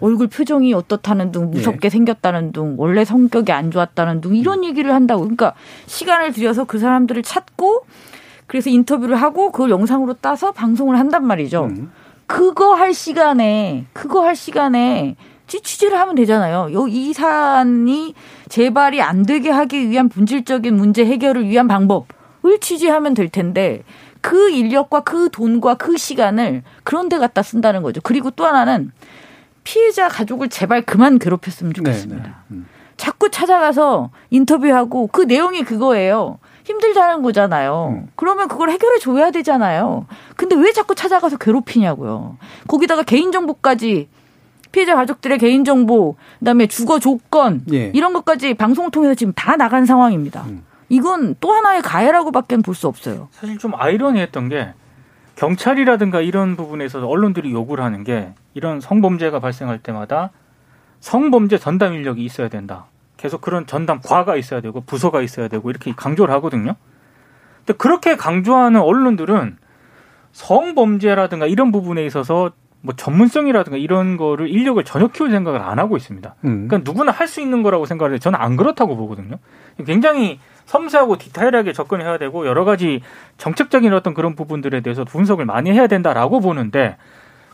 [0.00, 4.64] 얼굴 표정이 어떻다는 둥, 무섭게 생겼다는 둥, 원래 성격이 안 좋았다는 둥 이런 음.
[4.64, 5.22] 얘기를 한다고.
[5.22, 5.54] 그러니까
[5.86, 7.84] 시간을 들여서 그 사람들을 찾고
[8.46, 11.66] 그래서 인터뷰를 하고 그걸 영상으로 따서 방송을 한단 말이죠.
[11.66, 11.92] 음.
[12.30, 15.16] 그거 할 시간에 그거 할 시간에
[15.48, 16.68] 취재를 하면 되잖아요.
[16.88, 18.14] 이 사안이
[18.48, 23.82] 재발이 안 되게 하기 위한 본질적인 문제 해결을 위한 방법을 취재하면 될 텐데
[24.20, 28.00] 그 인력과 그 돈과 그 시간을 그런 데 갖다 쓴다는 거죠.
[28.00, 28.92] 그리고 또 하나는
[29.64, 32.22] 피해자 가족을 제발 그만 괴롭혔으면 좋겠습니다.
[32.22, 32.34] 네네.
[32.52, 32.68] 음.
[32.96, 36.38] 자꾸 찾아가서 인터뷰하고 그 내용이 그거예요.
[36.70, 37.94] 힘들다는 거잖아요.
[38.04, 38.08] 음.
[38.16, 40.06] 그러면 그걸 해결해 줘야 되잖아요.
[40.36, 42.36] 근데 왜 자꾸 찾아가서 괴롭히냐고요.
[42.68, 44.08] 거기다가 개인정보까지
[44.72, 47.90] 피해자 가족들의 개인정보, 그다음에 주거 조건 예.
[47.92, 50.44] 이런 것까지 방송을 통해서 지금 다 나간 상황입니다.
[50.46, 50.62] 음.
[50.88, 53.28] 이건 또 하나의 가해라고밖에 볼 수 없어요.
[53.32, 54.72] 사실 좀 아이러니했던 게
[55.36, 60.30] 경찰이라든가 이런 부분에서 언론들이 요구를 하는 게 이런 성범죄가 발생할 때마다
[61.00, 62.86] 성범죄 전담 인력이 있어야 된다.
[63.20, 66.74] 계속 그런 전담 과가 있어야 되고 부서가 있어야 되고 이렇게 강조를 하거든요.
[67.58, 69.58] 근데 그렇게 강조하는 언론들은
[70.32, 76.34] 성범죄라든가 이런 부분에 있어서 뭐 전문성이라든가 이런 거를 인력을 전혀 키울 생각을 안 하고 있습니다.
[76.46, 76.66] 음.
[76.66, 78.18] 그러니까 누구나 할 수 있는 거라고 생각을 해요.
[78.18, 79.36] 저는 안 그렇다고 보거든요.
[79.84, 83.02] 굉장히 섬세하고 디테일하게 접근해야 되고 여러 가지
[83.36, 86.96] 정책적인 어떤 그런 부분들에 대해서 분석을 많이 해야 된다라고 보는데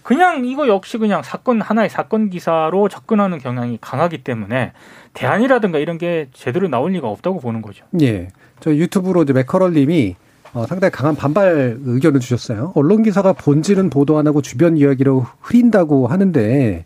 [0.07, 4.71] 그냥 이거 역시 그냥 사건 하나의 사건 기사로 접근하는 경향이 강하기 때문에
[5.15, 7.85] 대안이라든가 이런 게 제대로 나올 리가 없다고 보는 거죠.
[8.01, 8.29] 예.
[8.61, 10.15] 저 유튜브로 이제 맥커럴 님이
[10.53, 12.71] 어, 상당히 강한 반발 의견을 주셨어요.
[12.77, 16.85] 언론 기사가 본질은 보도 안 하고 주변 이야기로 흐린다고 하는데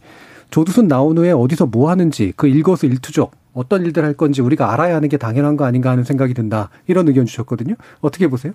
[0.50, 4.96] 조두순 나온 후에 어디서 뭐 하는지 그 일거수 일투족 어떤 일들 할 건지 우리가 알아야
[4.96, 6.70] 하는 게 당연한 거 아닌가 하는 생각이 든다.
[6.86, 7.74] 이런 의견 주셨거든요.
[8.00, 8.54] 어떻게 보세요?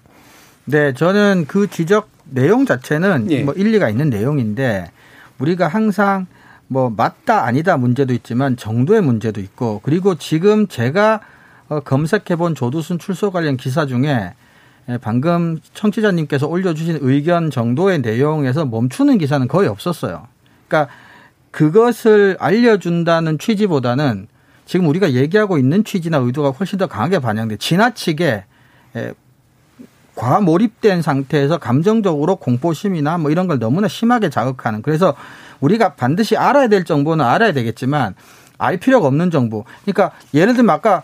[0.66, 3.44] 네, 저는 그 지적 내용 자체는 예.
[3.44, 4.92] 뭐 일리가 있는 내용인데
[5.40, 6.28] 우리가 항상
[6.68, 11.22] 뭐 맞다 아니다 문제도 있지만 정도의 문제도 있고 그리고 지금 제가
[11.68, 14.34] 어, 검색해 본 조두순 출소 관련 기사 중에
[14.88, 20.28] 예, 방금 청취자님께서 올려주신 의견 정도의 내용에서 멈추는 기사는 거의 없었어요.
[20.68, 20.94] 그러니까
[21.52, 24.28] 그것을 알려준다는 취지보다는
[24.66, 28.46] 지금 우리가 얘기하고 있는 취지나 의도가 훨씬 더 강하게 반영돼 지나치게
[28.96, 29.14] 예,
[30.16, 35.14] 과몰입된 상태에서 감정적으로 공포심이나 뭐 이런 걸 너무나 심하게 자극하는 그래서
[35.60, 38.16] 우리가 반드시 알아야 될 정보는 알아야 되겠지만
[38.58, 39.66] 알 필요가 없는 정보.
[39.84, 41.04] 그러니까 예를 들면 아까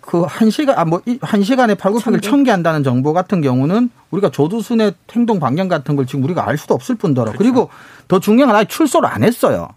[0.00, 5.40] 그한 시간 아 뭐 한 시간에 팔굽혀를 천개 한다는 정보 같은 경우는 우리가 조두순의 행동
[5.40, 7.38] 반경 같은 걸 지금 우리가 알 수도 없을 뿐더러 그렇죠.
[7.38, 7.70] 그리고
[8.06, 9.68] 더 중요한 건 아예 출소를 안 했어요.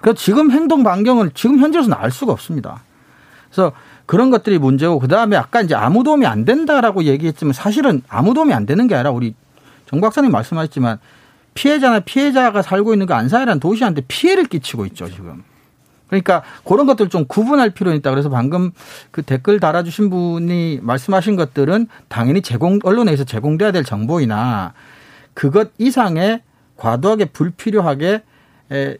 [0.00, 2.82] 그래서 지금 행동 반경을 지금 현재로서는 알 수가 없습니다.
[3.50, 3.72] 그래서
[4.08, 8.54] 그런 것들이 문제고 그 다음에 아까 이제 아무 도움이 안 된다라고 얘기했지만 사실은 아무 도움이
[8.54, 9.34] 안 되는 게 아니라 우리
[9.84, 10.98] 정 박사님 말씀하셨지만
[11.52, 15.44] 피해자나 피해자가 살고 있는 그 안산이라는 도시한테 피해를 끼치고 있죠 지금.
[16.06, 18.08] 그러니까 그런 것들 좀 구분할 필요는 있다.
[18.08, 18.70] 그래서 방금
[19.10, 24.72] 그 댓글 달아주신 분이 말씀하신 것들은 당연히 제공 언론에서 제공돼야 될 정보이나
[25.34, 26.40] 그것 이상의
[26.78, 28.22] 과도하게 불필요하게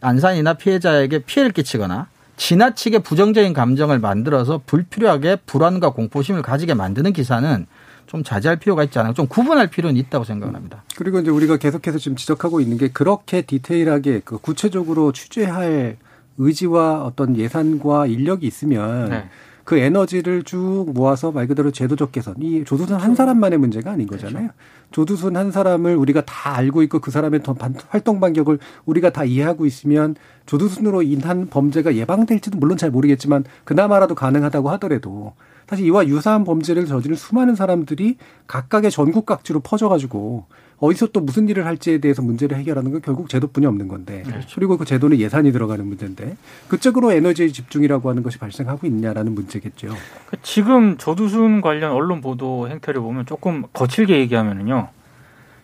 [0.02, 7.66] 안산이나 피해자에게 피해를 끼치거나 지나치게 부정적인 감정을 만들어서 불필요하게 불안과 공포심을 가지게 만드는 기사는
[8.06, 10.82] 좀 자제할 필요가 있지 않을까 좀 구분할 필요는 있다고 생각합니다.
[10.96, 15.98] 그리고 이제 우리가 계속해서 지금 지적하고 있는 게 그렇게 디테일하게 그 구체적으로 취재할
[16.38, 19.28] 의지와 어떤 예산과 인력이 있으면 네.
[19.64, 22.36] 그 에너지를 쭉 모아서 말 그대로 제도적 개선.
[22.40, 23.16] 이 조두순 한 그렇죠.
[23.16, 24.48] 사람만의 문제가 아닌 거잖아요.
[24.48, 24.54] 그렇죠.
[24.90, 27.42] 조두순 한 사람을 우리가 다 알고 있고 그 사람의
[27.88, 30.16] 활동 반격을 우리가 다 이해하고 있으면
[30.46, 35.34] 조두순으로 인한 범죄가 예방될지도 물론 잘 모르겠지만 그나마라도 가능하다고 하더라도
[35.68, 38.16] 사실 이와 유사한 범죄를 저지른 수많은 사람들이
[38.46, 40.46] 각각의 전국 각지로 퍼져가지고
[40.80, 44.48] 어디서 또 무슨 일을 할지에 대해서 문제를 해결하는 건 결국 제도뿐이 없는 건데 그렇죠.
[44.54, 46.36] 그리고 그 제도는 예산이 들어가는 문제인데
[46.68, 49.88] 그쪽으로 에너지 집중이라고 하는 것이 발생하고 있냐라는 문제겠죠.
[50.26, 54.88] 그 지금 조두순 관련 언론 보도 행태를 보면 조금 거칠게 얘기하면은요.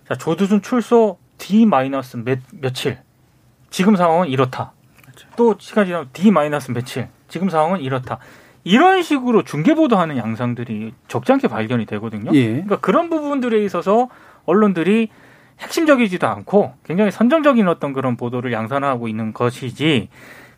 [0.09, 2.99] 자 조두순 출소 D 마이너스 몇 며칠
[3.71, 4.73] 지금 상황은 이렇다.
[5.03, 5.29] 그렇죠.
[5.37, 8.19] 또 시간이 지나면 D 마이너스 며칠 지금 상황은 이렇다.
[8.65, 12.31] 이런 식으로 중계 보도하는 양상들이 적지 않게 발견이 되거든요.
[12.33, 12.49] 예.
[12.49, 14.09] 그러니까 그런 부분들에 있어서
[14.47, 15.09] 언론들이
[15.61, 20.09] 핵심적이지도 않고 굉장히 선정적인 어떤 그런 보도를 양산하고 있는 것이지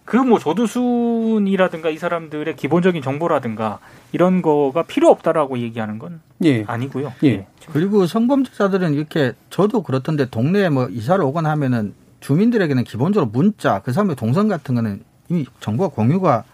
[0.06, 3.80] 그 뭐 조두순이라든가 이 사람들의 기본적인 정보라든가
[4.12, 6.64] 이런 거가 필요 없다라고 얘기하는 건 예.
[6.64, 7.12] 아니고요.
[7.24, 7.28] 예.
[7.28, 7.46] 예.
[7.72, 14.14] 그리고 성범죄자들은 이렇게 저도 그렇던데 동네에 뭐 이사를 오거나 하면은 주민들에게는 기본적으로 문자 그 사람의
[14.16, 16.44] 동선 같은 거는 이미 정보가 공유가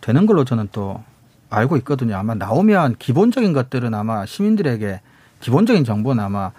[0.00, 1.02] 되는 걸로 저는 또
[1.48, 2.16] 알고 있거든요.
[2.16, 5.00] 아마 나오면 기본적인 것들은 아마 시민들에게
[5.40, 6.50] 기본적인 정보는 아마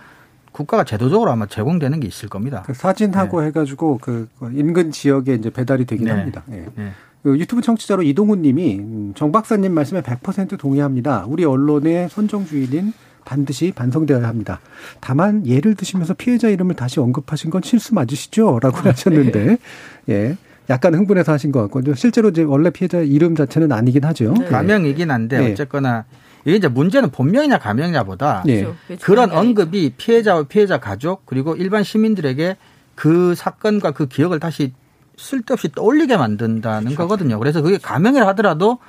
[0.58, 2.64] 국가가 제도적으로 아마 제공되는 게 있을 겁니다.
[2.66, 3.48] 그 사진하고 네.
[3.48, 6.12] 해가지고 그 인근 지역에 이제 배달이 되긴 네.
[6.12, 6.42] 합니다.
[6.48, 6.66] 네.
[6.76, 6.92] 네.
[7.22, 11.26] 그 유튜브 청취자로 이동훈 님이 음, 정 박사님 말씀에 100% 동의합니다.
[11.28, 12.92] 우리 언론의 선정주의는
[13.24, 14.60] 반드시 반성되어야 합니다.
[15.00, 18.60] 다만 예를 드시면서 피해자 이름을 다시 언급하신 건 실수 맞으시죠?
[18.60, 19.58] 라고 아, 하셨는데, 네.
[20.10, 20.38] 예.
[20.70, 24.34] 약간 흥분해서 하신 것 같고, 실제로 이제 원래 피해자 이름 자체는 아니긴 하죠.
[24.34, 24.46] 네.
[24.46, 25.52] 가명이긴 한데, 네.
[25.52, 26.06] 어쨌거나
[26.48, 28.64] 이게 이제 문제는 본명이냐 가명이냐보다 네.
[28.88, 29.06] 그렇죠.
[29.06, 32.56] 그런 언급이 피해자와 피해자 가족 그리고 일반 시민들에게
[32.96, 34.74] 그 사건과 그 기억을 다시
[35.18, 37.02] 쓸데없이 떠올리게 만든다는 그렇죠.
[37.02, 37.38] 거거든요.
[37.38, 38.80] 그래서 그게 가명이라 하더라도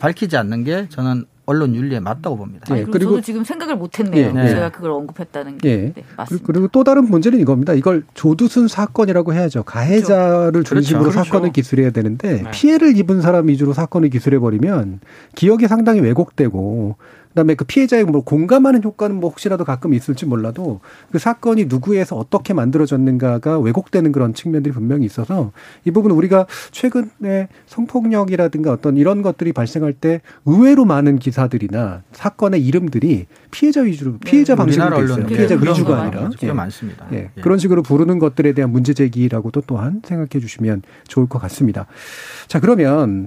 [0.00, 2.74] 밝히지 않는 게 저는 언론 윤리에 맞다고 봅니다.
[2.74, 2.84] 네.
[2.84, 4.32] 그리고 저도 지금 생각을 못했네요.
[4.32, 4.48] 네.
[4.48, 5.92] 제가 그걸 언급했다는 게 네.
[5.94, 6.46] 네, 맞습니다.
[6.46, 7.74] 그리고 또 다른 문제는 이겁니다.
[7.74, 9.62] 이걸 조두순 사건이라고 해야죠.
[9.64, 10.74] 가해자를 그렇죠.
[10.74, 11.24] 중심으로 그렇죠.
[11.24, 12.50] 사건을 기술해야 되는데 네.
[12.50, 15.00] 피해를 입은 사람 위주로 사건을 기술해 버리면
[15.34, 16.96] 기억이 상당히 왜곡되고
[17.34, 20.80] 그다음에 그 피해자의 뭐 공감하는 효과는 뭐 혹시라도 가끔 있을지 몰라도
[21.10, 25.50] 그 사건이 누구에서 어떻게 만들어졌는가가 왜곡되는 그런 측면들이 분명히 있어서
[25.84, 33.26] 이 부분은 우리가 최근에 성폭력이라든가 어떤 이런 것들이 발생할 때 의외로 많은 기사들이나 사건의 이름들이
[33.50, 35.26] 피해자 위주로 네, 피해자 네, 방식으로 돼 있어요.
[35.26, 36.52] 피해자 위주가 아니라 예.
[36.52, 37.06] 많습니다.
[37.12, 37.30] 예.
[37.36, 37.40] 예.
[37.40, 41.86] 그런 식으로 부르는 것들에 대한 문제 제기라고도 또한 생각해 주시면 좋을 것 같습니다.
[42.46, 43.26] 자 그러면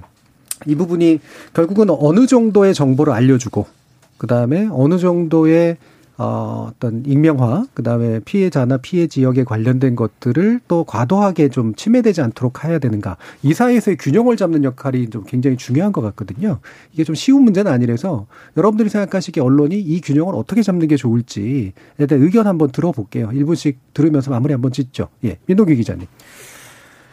[0.66, 1.20] 이 부분이
[1.52, 3.77] 결국은 어느 정도의 정보를 알려주고
[4.18, 5.78] 그 다음에 어느 정도의
[6.20, 12.64] 어, 어떤 익명화, 그 다음에 피해자나 피해 지역에 관련된 것들을 또 과도하게 좀 침해되지 않도록
[12.64, 13.16] 해야 되는가.
[13.44, 16.58] 이 사이에서의 균형을 잡는 역할이 좀 굉장히 중요한 것 같거든요.
[16.92, 21.72] 이게 좀 쉬운 문제는 아니라서 여러분들이 생각하시기에 언론이 이 균형을 어떻게 잡는 게 좋을지에
[22.08, 23.30] 대한 의견 한번 들어볼게요.
[23.32, 25.10] 일부씩 들으면서 마무리 한번 짓죠.
[25.24, 25.38] 예.
[25.46, 26.08] 민동기 기자님.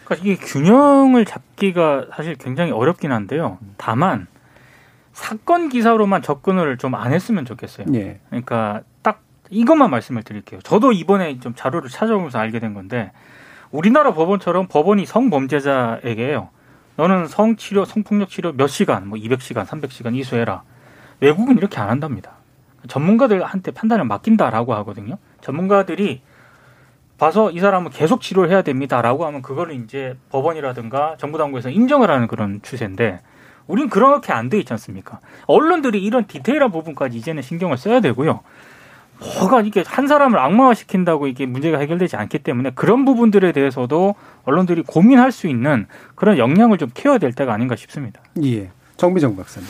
[0.06, 3.60] 그러니까 이게 균형을 잡기가 사실 굉장히 어렵긴 한데요.
[3.78, 4.26] 다만
[5.16, 7.88] 사건 기사로만 접근을 좀 안 했으면 좋겠어요.
[7.94, 8.20] 예.
[8.30, 10.60] 그러니까 딱 이것만 말씀을 드릴게요.
[10.62, 13.12] 저도 이번에 좀 자료를 찾아보면서 알게 된 건데
[13.72, 16.50] 우리나라 법원처럼 법원이 성범죄자에게요.
[16.98, 20.64] 너는 성치료, 성폭력 치료 몇 시간, 뭐 200시간, 300시간 이수해라.
[21.22, 22.32] 외국은 이렇게 안 한답니다.
[22.88, 25.18] 전문가들한테 판단을 맡긴다라고 하거든요.
[25.42, 26.22] 전문가들이
[27.18, 32.28] 봐서 이 사람은 계속 치료를 해야 됩니다라고 하면 그거를 이제 법원이라든가 정부 당국에서 인정을 하는
[32.28, 33.22] 그런 추세인데
[33.68, 35.20] 우린 그렇게 안 돼 있지 않습니까?
[35.48, 38.42] 언론들이 이런 디테일한 부분까지 이제는 신경을 써야 되고요.
[39.40, 44.84] 뭐가 이게 한 사람을 악마화 시킨다고 이게 문제가 해결되지 않기 때문에 그런 부분들에 대해서도 언론들이
[44.84, 48.20] 고민할 수 있는 그런 역량을 좀 키워야 될 때가 아닌가 싶습니다.
[48.44, 48.70] 예.
[48.98, 49.68] 정비정 박사님.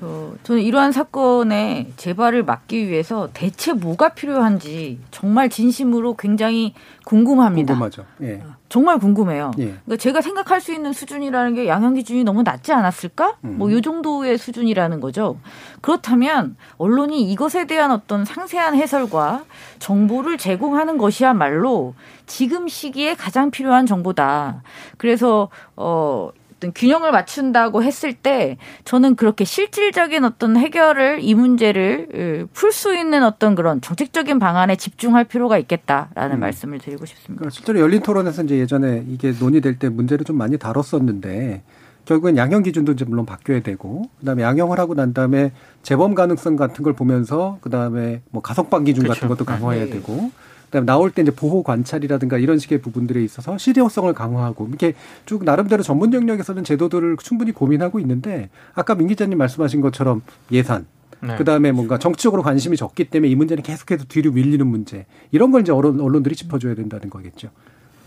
[0.00, 6.74] 어, 저는 이러한 사건의 재발을 막기 위해서 대체 뭐가 필요한지 정말 진심으로 굉장히
[7.04, 7.74] 궁금합니다.
[7.74, 8.04] 궁금하죠.
[8.22, 8.42] 예.
[8.68, 9.52] 정말 궁금해요.
[9.58, 9.64] 예.
[9.64, 13.36] 그러니까 제가 생각할 수 있는 수준이라는 게 양형 기준이 너무 낮지 않았을까?
[13.44, 13.58] 음.
[13.58, 15.38] 뭐이 정도의 수준이라는 거죠.
[15.80, 19.44] 그렇다면 언론이 이것에 대한 어떤 상세한 해설과
[19.78, 21.94] 정보를 제공하는 것이야말로
[22.26, 24.62] 지금 시기에 가장 필요한 정보다.
[24.98, 32.72] 그래서 어 어떤 균형을 맞춘다고 했을 때 저는 그렇게 실질적인 어떤 해결을 이 문제를 풀
[32.72, 36.40] 수 있는 어떤 그런 정책적인 방안에 집중할 필요가 있겠다라는 음.
[36.40, 37.40] 말씀을 드리고 싶습니다.
[37.40, 41.62] 그러니까 실제로 열린 토론에서 이제 예전에 이게 논의될 때 문제를 좀 많이 다뤘었는데
[42.04, 45.52] 결국엔 양형 기준도 이제 물론 바뀌어야 되고 그다음에 양형을 하고 난 다음에
[45.82, 49.20] 재범 가능성 같은 걸 보면서 그다음에 뭐 가석방 기준 그렇죠.
[49.20, 49.90] 같은 것도 강화해야 네.
[49.90, 50.30] 되고
[50.66, 54.94] 그다음에 나올 때 이제 보호 관찰이라든가 이런 식의 부분들에 있어서 실효성을 강화하고 이렇게
[55.24, 60.86] 쭉 나름대로 전문 영역에서는 제도들을 충분히 고민하고 있는데 아까 민 기자님 말씀하신 것처럼 예산
[61.20, 61.36] 네.
[61.36, 65.72] 그다음에 뭔가 정치적으로 관심이 적기 때문에 이 문제는 계속해서 뒤로 밀리는 문제 이런 걸 이제
[65.72, 67.48] 언론, 언론들이 짚어줘야 된다는 거겠죠.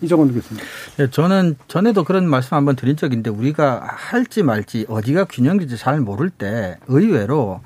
[0.02, 0.64] 이정원 교수님.
[0.98, 6.30] 네, 저는 전에도 그런 말씀 한번 드린 적인데 우리가 할지 말지 어디가 균형인지 잘 모를
[6.30, 7.60] 때 의외로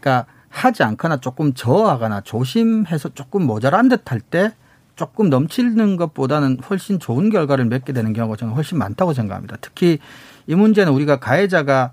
[0.00, 4.52] 그러니까 하지 않거나 조금 저하거나 조심해서 조금 모자란 듯할 때
[4.94, 9.56] 조금 넘치는 것보다는 훨씬 좋은 결과를 맺게 되는 경우가 저는 훨씬 많다고 생각합니다.
[9.60, 9.98] 특히
[10.46, 11.92] 이 문제는 우리가 가해자가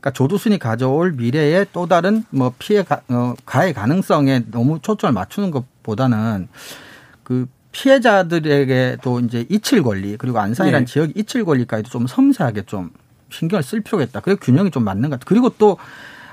[0.00, 5.50] 그러니까 조두순이 가져올 미래의 또 다른 뭐 피해 가, 어, 가해 가능성에 너무 초점을 맞추는
[5.50, 6.48] 것보다는
[7.22, 10.92] 그 피해자들에게도 이제 이칠 권리 그리고 안산이라는 네.
[10.92, 12.90] 지역 이칠 권리까지도 좀 섬세하게 좀
[13.30, 14.20] 신경을 쓸 필요가 있다.
[14.20, 15.26] 그게 균형이 좀 맞는 것 같아요.
[15.26, 15.78] 그리고 또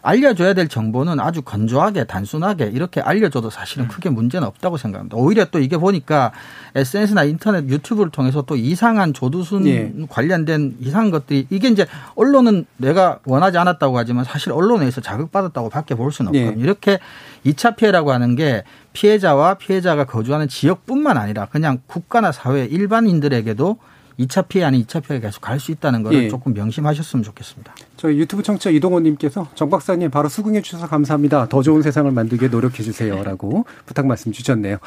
[0.01, 5.17] 알려줘야 될 정보는 아주 건조하게 단순하게 이렇게 알려줘도 사실은 크게 문제는 없다고 생각합니다.
[5.17, 6.31] 오히려 또 이게 보니까
[6.75, 9.93] SNS나 인터넷 유튜브를 통해서 또 이상한 조두순 예.
[10.09, 11.85] 관련된 이상한 것들이 이게 이제
[12.15, 16.59] 언론은 내가 원하지 않았다고 하지만 사실 언론에서 자극받았다고 밖에 볼 수는 없거든요.
[16.59, 16.63] 예.
[16.63, 16.99] 이렇게
[17.45, 23.77] 2차 피해라고 하는 게 피해자와 피해자가 거주하는 지역뿐만 아니라 그냥 국가나 사회 일반인들에게도
[24.19, 26.27] 2차 피해 아닌 2차 피해가 계속 갈 수 있다는 걸 예.
[26.29, 27.73] 조금 명심하셨으면 좋겠습니다.
[27.97, 31.47] 저희 유튜브 청취자 이동호님께서 정 박사님 바로 수긍해 주셔서 감사합니다.
[31.49, 34.77] 더 좋은 세상을 만들기에 노력해 주세요라고 부탁 말씀 주셨네요.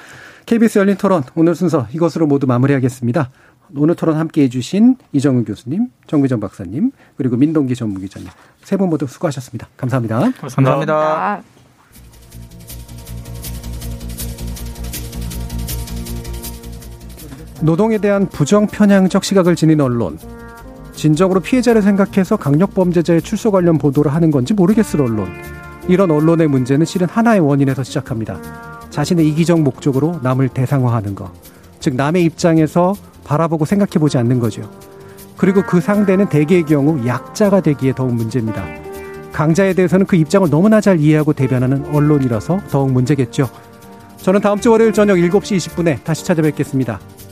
[0.47, 3.31] KBS 열린 토론 오늘 순서 이것으로 모두 마무리하겠습니다.
[3.77, 8.29] 오늘 토론 함께해 주신 이정은 교수님, 정비정 박사님, 그리고 민동기 전무기자님
[8.63, 9.69] 세 분 모두 수고하셨습니다.
[9.77, 10.19] 감사합니다.
[10.19, 10.51] 감사합니다.
[10.95, 11.54] 감사합니다.
[17.65, 20.19] 노동에 대한 부정 편향적 시각을 지닌 언론.
[20.93, 25.29] 진정으로 피해자를 생각해서 강력범죄자의 출소 관련 보도를 하는 건지 모르겠을 언론.
[25.89, 28.39] 이런 언론의 문제는 실은 하나의 원인에서 시작합니다.
[28.91, 31.33] 자신의 이기적 목적으로 남을 대상화하는 것.
[31.81, 32.95] 즉, 남의 입장에서
[33.25, 34.71] 바라보고 생각해 보지 않는 거죠.
[35.39, 38.63] 그리고 그 상대는 대개의 경우 약자가 되기에 더욱 문제입니다.
[39.33, 43.49] 강자에 대해서는 그 입장을 너무나 잘 이해하고 대변하는 언론이라서 더욱 문제겠죠.
[44.19, 47.01] 저는 다음 주 월요일 저녁 7시 20분에 다시 찾아뵙겠습니다.